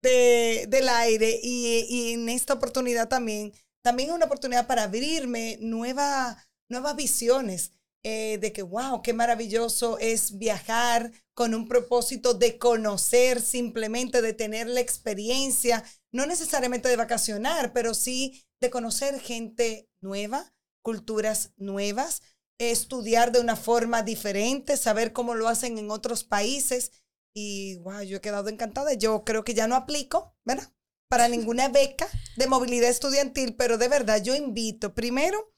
de, 0.00 0.64
del 0.70 0.88
aire 0.88 1.38
y, 1.42 1.84
y, 1.86 2.12
en 2.14 2.30
esta 2.30 2.54
oportunidad 2.54 3.08
también, 3.08 3.52
también 3.82 4.08
es 4.08 4.14
una 4.14 4.24
oportunidad 4.24 4.66
para 4.66 4.84
abrirme 4.84 5.58
nueva, 5.60 6.48
nuevas 6.70 6.96
visiones 6.96 7.77
eh, 8.10 8.38
de 8.38 8.54
que, 8.54 8.62
wow, 8.62 9.02
qué 9.02 9.12
maravilloso 9.12 9.98
es 9.98 10.38
viajar 10.38 11.12
con 11.34 11.54
un 11.54 11.68
propósito 11.68 12.32
de 12.32 12.56
conocer, 12.56 13.42
simplemente 13.42 14.22
de 14.22 14.32
tener 14.32 14.66
la 14.66 14.80
experiencia, 14.80 15.84
no 16.10 16.24
necesariamente 16.24 16.88
de 16.88 16.96
vacacionar, 16.96 17.74
pero 17.74 17.92
sí 17.92 18.46
de 18.62 18.70
conocer 18.70 19.20
gente 19.20 19.90
nueva, 20.00 20.54
culturas 20.82 21.52
nuevas, 21.58 22.22
estudiar 22.58 23.30
de 23.30 23.40
una 23.40 23.56
forma 23.56 24.02
diferente, 24.02 24.78
saber 24.78 25.12
cómo 25.12 25.34
lo 25.34 25.46
hacen 25.46 25.76
en 25.76 25.90
otros 25.90 26.24
países. 26.24 26.92
Y, 27.36 27.76
wow, 27.80 28.00
yo 28.00 28.16
he 28.16 28.22
quedado 28.22 28.48
encantada. 28.48 28.94
Yo 28.94 29.22
creo 29.22 29.44
que 29.44 29.52
ya 29.52 29.68
no 29.68 29.76
aplico, 29.76 30.34
¿verdad? 30.46 30.72
Para 31.10 31.28
ninguna 31.28 31.68
beca 31.68 32.08
de 32.38 32.46
movilidad 32.46 32.88
estudiantil, 32.88 33.54
pero 33.54 33.76
de 33.76 33.88
verdad 33.88 34.22
yo 34.22 34.34
invito 34.34 34.94
primero 34.94 35.52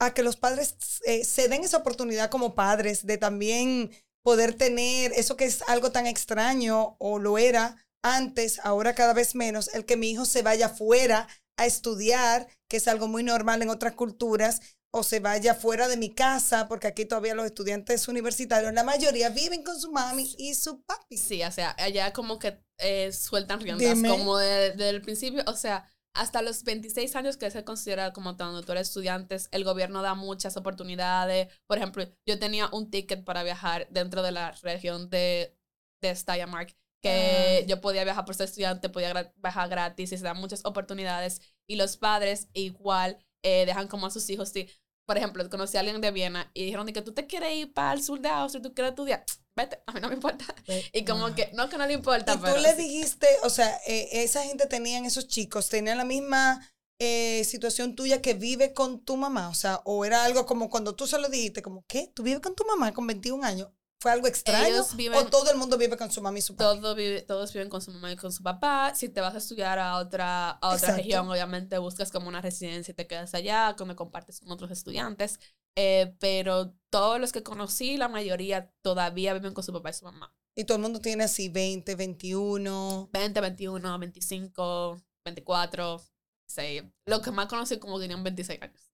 a 0.00 0.12
que 0.14 0.22
los 0.22 0.36
padres 0.36 0.76
eh, 1.04 1.24
se 1.24 1.48
den 1.48 1.62
esa 1.62 1.76
oportunidad 1.76 2.30
como 2.30 2.54
padres 2.54 3.06
de 3.06 3.18
también 3.18 3.90
poder 4.22 4.54
tener 4.54 5.12
eso 5.12 5.36
que 5.36 5.44
es 5.44 5.62
algo 5.68 5.92
tan 5.92 6.06
extraño 6.06 6.96
o 6.98 7.18
lo 7.18 7.38
era 7.38 7.76
antes, 8.02 8.60
ahora 8.64 8.94
cada 8.94 9.12
vez 9.12 9.34
menos, 9.34 9.68
el 9.74 9.84
que 9.84 9.96
mi 9.96 10.10
hijo 10.10 10.24
se 10.24 10.42
vaya 10.42 10.70
fuera 10.70 11.28
a 11.58 11.66
estudiar, 11.66 12.48
que 12.68 12.78
es 12.78 12.88
algo 12.88 13.08
muy 13.08 13.22
normal 13.22 13.60
en 13.60 13.68
otras 13.68 13.92
culturas, 13.92 14.60
o 14.92 15.02
se 15.02 15.20
vaya 15.20 15.54
fuera 15.54 15.86
de 15.86 15.98
mi 15.98 16.10
casa, 16.10 16.66
porque 16.66 16.88
aquí 16.88 17.04
todavía 17.04 17.34
los 17.34 17.46
estudiantes 17.46 18.08
universitarios, 18.08 18.72
la 18.72 18.82
mayoría 18.82 19.28
viven 19.28 19.62
con 19.62 19.78
su 19.78 19.92
mami 19.92 20.34
y 20.38 20.54
su 20.54 20.82
papi. 20.82 21.16
Sí, 21.16 21.42
o 21.44 21.52
sea, 21.52 21.76
allá 21.78 22.12
como 22.12 22.38
que 22.38 22.58
eh, 22.78 23.12
sueltan 23.12 23.60
riendas, 23.60 23.98
como 24.10 24.38
desde 24.38 24.88
el 24.88 25.02
principio, 25.02 25.44
o 25.46 25.54
sea, 25.54 25.88
hasta 26.14 26.42
los 26.42 26.64
26 26.64 27.14
años 27.16 27.36
que 27.36 27.50
se 27.50 27.64
considera 27.64 28.12
como 28.12 28.36
cuando 28.36 28.62
tú 28.62 28.72
eres 28.72 28.88
estudiante, 28.88 29.36
el 29.52 29.64
gobierno 29.64 30.02
da 30.02 30.14
muchas 30.14 30.56
oportunidades. 30.56 31.48
Por 31.66 31.78
ejemplo, 31.78 32.04
yo 32.26 32.38
tenía 32.38 32.68
un 32.72 32.90
ticket 32.90 33.24
para 33.24 33.42
viajar 33.42 33.88
dentro 33.90 34.22
de 34.22 34.32
la 34.32 34.52
región 34.62 35.08
de, 35.08 35.56
de 36.00 36.14
Steiermark, 36.14 36.76
que 37.00 37.60
ah. 37.62 37.66
yo 37.66 37.80
podía 37.80 38.04
viajar 38.04 38.24
por 38.24 38.34
ser 38.34 38.46
estudiante, 38.46 38.88
podía 38.88 39.32
viajar 39.36 39.68
gratis 39.68 40.12
y 40.12 40.16
se 40.16 40.24
dan 40.24 40.38
muchas 40.38 40.64
oportunidades. 40.64 41.40
Y 41.68 41.76
los 41.76 41.96
padres 41.96 42.48
igual 42.52 43.18
eh, 43.42 43.64
dejan 43.66 43.88
como 43.88 44.06
a 44.06 44.10
sus 44.10 44.28
hijos, 44.30 44.48
sí. 44.50 44.68
Por 45.06 45.16
ejemplo, 45.16 45.48
conocí 45.48 45.76
a 45.76 45.80
alguien 45.80 46.00
de 46.00 46.10
Viena 46.10 46.50
y 46.54 46.64
dijeron 46.64 46.86
que 46.86 47.02
tú 47.02 47.12
te 47.12 47.26
quieres 47.26 47.52
ir 47.56 47.72
para 47.72 47.92
el 47.92 48.02
sur 48.02 48.20
de 48.20 48.28
Austria, 48.28 48.62
tú 48.62 48.74
quieres 48.74 48.90
estudiar 48.90 49.24
vete, 49.62 49.82
a 49.86 49.92
mí 49.92 50.00
no 50.00 50.08
me 50.08 50.14
importa. 50.14 50.44
Y 50.92 51.04
como 51.04 51.34
que, 51.34 51.50
no 51.54 51.68
que 51.68 51.78
no 51.78 51.86
le 51.86 51.92
importa, 51.92 52.34
y 52.34 52.38
tú 52.38 52.56
le 52.60 52.74
dijiste, 52.74 53.26
o 53.42 53.50
sea, 53.50 53.80
eh, 53.86 54.08
esa 54.12 54.42
gente 54.44 54.66
tenían, 54.66 55.04
esos 55.04 55.28
chicos, 55.28 55.68
tenían 55.68 55.98
la 55.98 56.04
misma 56.04 56.60
eh, 56.98 57.44
situación 57.44 57.94
tuya 57.94 58.20
que 58.20 58.34
vive 58.34 58.72
con 58.74 59.04
tu 59.04 59.16
mamá, 59.16 59.48
o 59.48 59.54
sea, 59.54 59.80
o 59.84 60.04
era 60.04 60.24
algo 60.24 60.46
como 60.46 60.68
cuando 60.68 60.94
tú 60.94 61.06
se 61.06 61.18
lo 61.18 61.28
dijiste, 61.28 61.62
como, 61.62 61.84
¿qué? 61.86 62.10
¿Tú 62.14 62.22
vives 62.22 62.40
con 62.40 62.54
tu 62.54 62.64
mamá 62.64 62.92
con 62.92 63.06
21 63.06 63.44
años? 63.44 63.68
¿Fue 64.00 64.10
algo 64.10 64.26
extraño? 64.26 64.82
¿O 65.14 65.26
todo 65.26 65.50
el 65.50 65.58
mundo 65.58 65.76
vive 65.76 65.98
con 65.98 66.10
su 66.10 66.22
mamá 66.22 66.38
y 66.38 66.40
su 66.40 66.56
papá? 66.56 66.72
Todo 66.72 66.94
vive, 66.94 67.20
todos 67.20 67.52
viven 67.52 67.68
con 67.68 67.82
su 67.82 67.90
mamá 67.90 68.10
y 68.10 68.16
con 68.16 68.32
su 68.32 68.42
papá. 68.42 68.94
Si 68.94 69.10
te 69.10 69.20
vas 69.20 69.34
a 69.34 69.38
estudiar 69.38 69.78
a 69.78 69.98
otra, 69.98 70.52
a 70.52 70.74
otra 70.74 70.96
región, 70.96 71.28
obviamente 71.28 71.76
buscas 71.76 72.10
como 72.10 72.26
una 72.26 72.40
residencia 72.40 72.92
y 72.92 72.94
te 72.94 73.06
quedas 73.06 73.34
allá, 73.34 73.74
donde 73.76 73.94
compartes 73.94 74.40
con 74.40 74.50
otros 74.52 74.70
estudiantes. 74.70 75.38
Eh, 75.76 76.14
pero 76.18 76.74
todos 76.90 77.20
los 77.20 77.32
que 77.32 77.42
conocí, 77.42 77.96
la 77.96 78.08
mayoría 78.08 78.72
todavía 78.82 79.34
viven 79.34 79.54
con 79.54 79.64
su 79.64 79.72
papá 79.72 79.90
y 79.90 79.94
su 79.94 80.04
mamá. 80.04 80.34
Y 80.54 80.64
todo 80.64 80.76
el 80.76 80.82
mundo 80.82 81.00
tiene 81.00 81.24
así 81.24 81.48
20, 81.48 81.94
21. 81.94 83.10
20, 83.12 83.40
21, 83.40 83.98
25, 83.98 85.02
24, 85.24 86.02
6. 86.46 86.82
Los 87.06 87.20
que 87.20 87.30
más 87.30 87.46
conocí 87.46 87.78
como 87.78 88.00
tenían 88.00 88.22
26 88.24 88.60
años. 88.62 88.92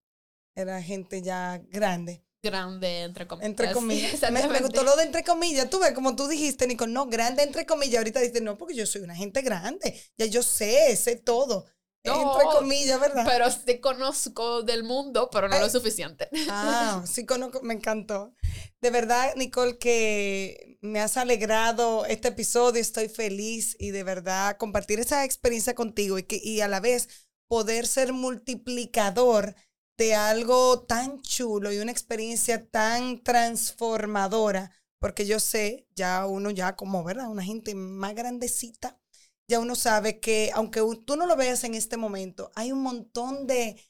Era 0.55 0.81
gente 0.81 1.21
ya 1.21 1.57
grande. 1.69 2.23
Grande, 2.41 3.01
entre 3.01 3.27
comillas. 3.27 3.49
Entre 3.49 3.71
comillas. 3.73 4.31
me, 4.31 4.47
me, 4.47 4.59
gustó 4.61 4.83
lo 4.83 4.95
de 4.95 5.03
entre 5.03 5.23
comillas. 5.23 5.69
Tú 5.69 5.79
ves, 5.79 5.91
como 5.91 6.15
tú 6.15 6.27
dijiste, 6.27 6.67
Nico, 6.67 6.87
no, 6.87 7.07
grande 7.07 7.43
entre 7.43 7.65
comillas. 7.65 7.97
Ahorita 7.97 8.19
dices, 8.19 8.41
no, 8.41 8.57
porque 8.57 8.75
yo 8.75 8.85
soy 8.85 9.01
una 9.01 9.15
gente 9.15 9.41
grande. 9.41 9.99
Ya 10.17 10.25
yo 10.27 10.43
sé, 10.43 10.95
sé 10.95 11.15
todo. 11.15 11.65
Entre 12.15 12.45
comillas, 12.51 12.99
¿verdad? 12.99 13.25
Pero 13.25 13.49
sí 13.51 13.79
conozco 13.79 14.63
del 14.63 14.83
mundo, 14.83 15.29
pero 15.31 15.47
no 15.47 15.59
lo 15.59 15.69
suficiente. 15.69 16.29
Ah, 16.49 17.03
sí 17.11 17.25
conozco, 17.25 17.61
me 17.61 17.73
encantó. 17.73 18.33
De 18.81 18.89
verdad, 18.89 19.33
Nicole, 19.35 19.77
que 19.77 20.77
me 20.81 20.99
has 20.99 21.17
alegrado 21.17 22.05
este 22.05 22.29
episodio, 22.29 22.81
estoy 22.81 23.09
feliz 23.09 23.75
y 23.79 23.91
de 23.91 24.03
verdad 24.03 24.57
compartir 24.57 24.99
esa 24.99 25.25
experiencia 25.25 25.75
contigo 25.75 26.17
y, 26.17 26.23
que, 26.23 26.39
y 26.41 26.61
a 26.61 26.67
la 26.67 26.79
vez 26.79 27.09
poder 27.47 27.87
ser 27.87 28.13
multiplicador 28.13 29.55
de 29.97 30.13
algo 30.13 30.81
tan 30.81 31.21
chulo 31.21 31.71
y 31.71 31.79
una 31.79 31.91
experiencia 31.91 32.69
tan 32.69 33.23
transformadora, 33.23 34.71
porque 34.99 35.25
yo 35.25 35.39
sé, 35.39 35.87
ya 35.95 36.27
uno 36.27 36.51
ya 36.51 36.75
como, 36.75 37.03
¿verdad? 37.03 37.29
Una 37.29 37.43
gente 37.43 37.73
más 37.73 38.13
grandecita 38.13 38.99
ya 39.47 39.59
uno 39.59 39.75
sabe 39.75 40.19
que 40.19 40.51
aunque 40.53 40.81
tú 41.05 41.15
no 41.15 41.25
lo 41.25 41.35
veas 41.35 41.63
en 41.63 41.73
este 41.73 41.97
momento, 41.97 42.51
hay 42.55 42.71
un 42.71 42.81
montón 42.81 43.47
de, 43.47 43.81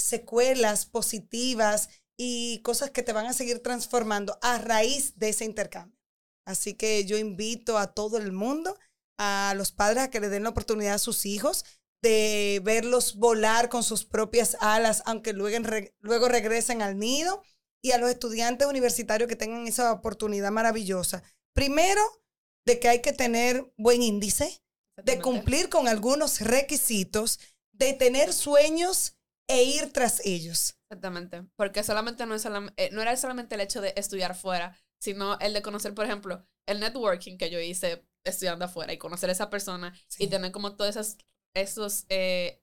secuelas 0.00 0.84
positivas 0.84 1.88
y 2.18 2.60
cosas 2.62 2.90
que 2.90 3.02
te 3.02 3.14
van 3.14 3.26
a 3.26 3.32
seguir 3.32 3.62
transformando 3.62 4.38
a 4.42 4.58
raíz 4.58 5.18
de 5.18 5.30
ese 5.30 5.46
intercambio. 5.46 5.98
Así 6.46 6.74
que 6.74 7.06
yo 7.06 7.16
invito 7.16 7.78
a 7.78 7.94
todo 7.94 8.18
el 8.18 8.32
mundo, 8.32 8.76
a 9.18 9.54
los 9.56 9.72
padres 9.72 10.04
a 10.04 10.10
que 10.10 10.20
le 10.20 10.28
den 10.28 10.42
la 10.42 10.50
oportunidad 10.50 10.94
a 10.94 10.98
sus 10.98 11.24
hijos 11.24 11.64
de 12.02 12.60
verlos 12.62 13.16
volar 13.16 13.70
con 13.70 13.82
sus 13.82 14.04
propias 14.04 14.58
alas, 14.60 15.02
aunque 15.06 15.32
luego, 15.32 15.66
luego 16.00 16.28
regresen 16.28 16.82
al 16.82 16.98
nido, 16.98 17.42
y 17.84 17.92
a 17.92 17.98
los 17.98 18.08
estudiantes 18.08 18.66
universitarios 18.66 19.28
que 19.28 19.36
tengan 19.36 19.66
esa 19.66 19.92
oportunidad 19.92 20.50
maravillosa. 20.50 21.22
Primero, 21.52 22.00
de 22.66 22.80
que 22.80 22.88
hay 22.88 23.02
que 23.02 23.12
tener 23.12 23.72
buen 23.76 24.02
índice, 24.02 24.62
de 25.02 25.20
cumplir 25.20 25.68
con 25.68 25.88
algunos 25.88 26.40
requisitos, 26.40 27.40
de 27.72 27.92
tener 27.92 28.32
sueños 28.32 29.16
e 29.48 29.62
ir 29.64 29.92
tras 29.92 30.24
ellos. 30.24 30.76
Exactamente, 30.88 31.44
porque 31.56 31.82
solamente 31.82 32.24
no, 32.26 32.34
es 32.34 32.46
eh, 32.46 32.90
no 32.92 33.02
era 33.02 33.16
solamente 33.16 33.56
el 33.56 33.60
hecho 33.60 33.80
de 33.80 33.92
estudiar 33.96 34.34
fuera, 34.36 34.76
sino 35.00 35.38
el 35.40 35.52
de 35.52 35.62
conocer, 35.62 35.94
por 35.94 36.04
ejemplo, 36.04 36.46
el 36.66 36.80
networking 36.80 37.36
que 37.36 37.50
yo 37.50 37.60
hice 37.60 38.06
estudiando 38.24 38.64
afuera 38.64 38.92
y 38.92 38.98
conocer 38.98 39.28
a 39.28 39.32
esa 39.32 39.50
persona 39.50 39.92
y 40.18 40.28
tener 40.28 40.50
como 40.52 40.76
todos 40.76 40.96
esos, 40.96 41.18
esos 41.54 42.06
eh, 42.08 42.62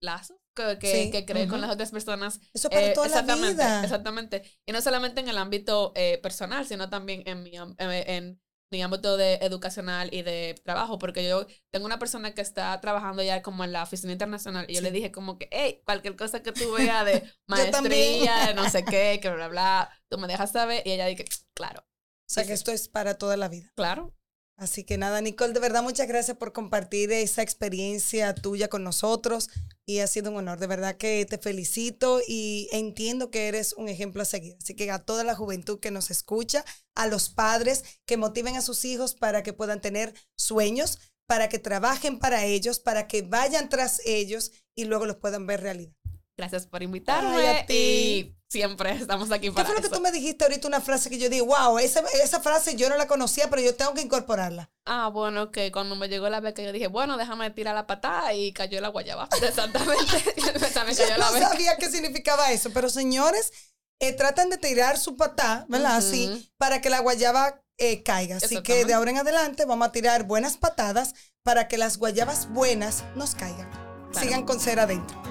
lazos 0.00 0.36
que, 0.54 1.10
que, 1.10 1.24
cree 1.26 1.48
con 1.48 1.60
las 1.60 1.70
otras 1.70 1.90
personas. 1.90 2.40
Eso 2.52 2.68
para 2.68 2.90
eh, 2.90 2.92
toda 2.92 3.06
exactamente, 3.06 3.56
la 3.56 3.66
vida. 3.66 3.84
Exactamente. 3.84 4.42
Y 4.66 4.72
no 4.72 4.80
solamente 4.82 5.20
en 5.20 5.28
el 5.28 5.38
ámbito 5.38 5.94
personal, 6.22 6.66
sino 6.66 6.90
también 6.90 7.22
en, 7.26 7.42
mi, 7.42 7.52
en 7.56 8.40
mi 8.70 8.82
ámbito 8.82 9.16
de 9.16 9.34
educacional 9.42 10.08
y 10.12 10.22
de 10.22 10.60
trabajo, 10.64 10.98
porque 10.98 11.28
yo 11.28 11.46
tengo 11.70 11.86
una 11.86 11.98
persona 11.98 12.34
que 12.34 12.40
está 12.40 12.80
trabajando 12.80 13.22
ya 13.22 13.42
como 13.42 13.64
en 13.64 13.72
la 13.72 13.82
oficina 13.82 14.12
internacional 14.12 14.66
y 14.68 14.74
yo 14.74 14.80
le 14.80 14.92
dije 14.92 15.10
como 15.10 15.38
que, 15.38 15.48
hey, 15.50 15.82
cualquier 15.84 16.16
cosa 16.16 16.42
que 16.42 16.52
tú 16.52 16.72
veas 16.78 17.04
de 17.04 17.24
maestría, 17.46 18.46
de 18.46 18.54
no 18.54 18.68
sé 18.70 18.84
qué, 18.84 19.18
que 19.20 19.30
bla, 19.30 19.48
bla, 19.48 19.90
tú 20.08 20.18
me 20.18 20.28
dejas 20.28 20.52
saber 20.52 20.82
y 20.84 20.92
ella 20.92 21.06
dije, 21.06 21.24
claro. 21.54 21.80
O 21.80 22.32
sea 22.32 22.44
que 22.44 22.52
esto 22.52 22.70
es 22.70 22.88
para 22.88 23.18
toda 23.18 23.36
la 23.36 23.48
vida. 23.48 23.72
Claro. 23.74 24.14
Así 24.60 24.84
que 24.84 24.98
nada, 24.98 25.22
Nicole, 25.22 25.54
de 25.54 25.58
verdad 25.58 25.82
muchas 25.82 26.06
gracias 26.06 26.36
por 26.36 26.52
compartir 26.52 27.10
esa 27.12 27.40
experiencia 27.40 28.34
tuya 28.34 28.68
con 28.68 28.84
nosotros 28.84 29.48
y 29.86 30.00
ha 30.00 30.06
sido 30.06 30.30
un 30.30 30.36
honor. 30.36 30.58
De 30.58 30.66
verdad 30.66 30.98
que 30.98 31.24
te 31.24 31.38
felicito 31.38 32.20
y 32.28 32.68
entiendo 32.70 33.30
que 33.30 33.48
eres 33.48 33.72
un 33.72 33.88
ejemplo 33.88 34.20
a 34.20 34.26
seguir. 34.26 34.58
Así 34.60 34.74
que 34.74 34.90
a 34.90 34.98
toda 34.98 35.24
la 35.24 35.34
juventud 35.34 35.80
que 35.80 35.90
nos 35.90 36.10
escucha, 36.10 36.62
a 36.94 37.06
los 37.06 37.30
padres 37.30 37.84
que 38.04 38.18
motiven 38.18 38.54
a 38.54 38.60
sus 38.60 38.84
hijos 38.84 39.14
para 39.14 39.42
que 39.42 39.54
puedan 39.54 39.80
tener 39.80 40.12
sueños, 40.36 40.98
para 41.26 41.48
que 41.48 41.58
trabajen 41.58 42.18
para 42.18 42.44
ellos, 42.44 42.80
para 42.80 43.08
que 43.08 43.22
vayan 43.22 43.70
tras 43.70 44.02
ellos 44.04 44.52
y 44.76 44.84
luego 44.84 45.06
los 45.06 45.16
puedan 45.16 45.46
ver 45.46 45.62
realidad. 45.62 45.94
Gracias 46.40 46.66
por 46.66 46.82
invitarme. 46.82 47.50
a 47.50 47.66
ti 47.66 48.34
siempre 48.48 48.92
estamos 48.92 49.30
aquí 49.30 49.50
para 49.50 49.62
¿Qué 49.62 49.72
fue 49.74 49.82
lo 49.82 49.86
que 49.86 49.94
tú 49.94 50.00
me 50.00 50.10
dijiste 50.10 50.42
ahorita? 50.44 50.66
Una 50.66 50.80
frase 50.80 51.10
que 51.10 51.18
yo 51.18 51.28
dije, 51.28 51.42
wow, 51.42 51.78
esa, 51.78 52.00
esa 52.22 52.40
frase 52.40 52.76
yo 52.76 52.88
no 52.88 52.96
la 52.96 53.06
conocía, 53.06 53.50
pero 53.50 53.60
yo 53.60 53.74
tengo 53.74 53.92
que 53.92 54.00
incorporarla. 54.00 54.70
Ah, 54.86 55.08
bueno, 55.08 55.50
que 55.50 55.70
cuando 55.70 55.96
me 55.96 56.08
llegó 56.08 56.30
la 56.30 56.40
beca 56.40 56.62
yo 56.62 56.72
dije, 56.72 56.86
bueno, 56.86 57.18
déjame 57.18 57.50
tirar 57.50 57.74
la 57.74 57.86
patada 57.86 58.32
y 58.32 58.54
cayó 58.54 58.80
la 58.80 58.88
guayaba. 58.88 59.28
Exactamente. 59.42 60.24
yo 60.36 61.18
no 61.18 61.30
sabía 61.38 61.76
qué 61.76 61.90
significaba 61.90 62.50
eso, 62.52 62.70
pero 62.72 62.88
señores, 62.88 63.52
eh, 64.00 64.14
tratan 64.14 64.48
de 64.48 64.56
tirar 64.56 64.96
su 64.96 65.18
patada, 65.18 65.66
¿verdad? 65.68 65.96
Así, 65.96 66.50
para 66.56 66.80
que 66.80 66.88
la 66.88 67.00
guayaba 67.00 67.62
eh, 67.76 68.02
caiga. 68.02 68.38
Así 68.38 68.62
que 68.62 68.86
de 68.86 68.94
ahora 68.94 69.10
en 69.10 69.18
adelante 69.18 69.66
vamos 69.66 69.88
a 69.88 69.92
tirar 69.92 70.24
buenas 70.24 70.56
patadas 70.56 71.14
para 71.42 71.68
que 71.68 71.76
las 71.76 71.98
guayabas 71.98 72.48
buenas 72.48 73.04
nos 73.14 73.34
caigan. 73.34 73.70
Sigan 74.18 74.46
con 74.46 74.58
cera 74.58 74.84
adentro. 74.84 75.29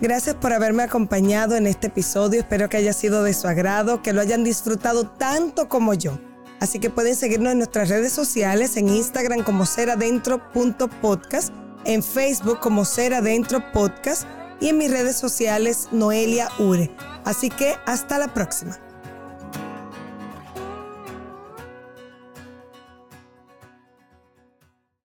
Gracias 0.00 0.34
por 0.34 0.54
haberme 0.54 0.82
acompañado 0.82 1.56
en 1.56 1.66
este 1.66 1.88
episodio. 1.88 2.40
Espero 2.40 2.70
que 2.70 2.78
haya 2.78 2.94
sido 2.94 3.22
de 3.22 3.34
su 3.34 3.46
agrado, 3.46 4.00
que 4.00 4.14
lo 4.14 4.22
hayan 4.22 4.44
disfrutado 4.44 5.06
tanto 5.06 5.68
como 5.68 5.92
yo. 5.92 6.18
Así 6.58 6.78
que 6.78 6.88
pueden 6.88 7.14
seguirnos 7.14 7.52
en 7.52 7.58
nuestras 7.58 7.90
redes 7.90 8.12
sociales, 8.12 8.78
en 8.78 8.88
Instagram 8.88 9.42
como 9.44 9.66
seradentro.podcast, 9.66 11.52
en 11.84 12.02
Facebook 12.02 12.60
como 12.60 12.86
Seradentro 12.86 13.62
Podcast 13.72 14.24
y 14.58 14.68
en 14.68 14.78
mis 14.78 14.90
redes 14.90 15.16
sociales 15.16 15.88
Noelia 15.92 16.48
Ure. 16.58 16.90
Así 17.24 17.50
que 17.50 17.76
hasta 17.86 18.18
la 18.18 18.32
próxima. 18.32 18.78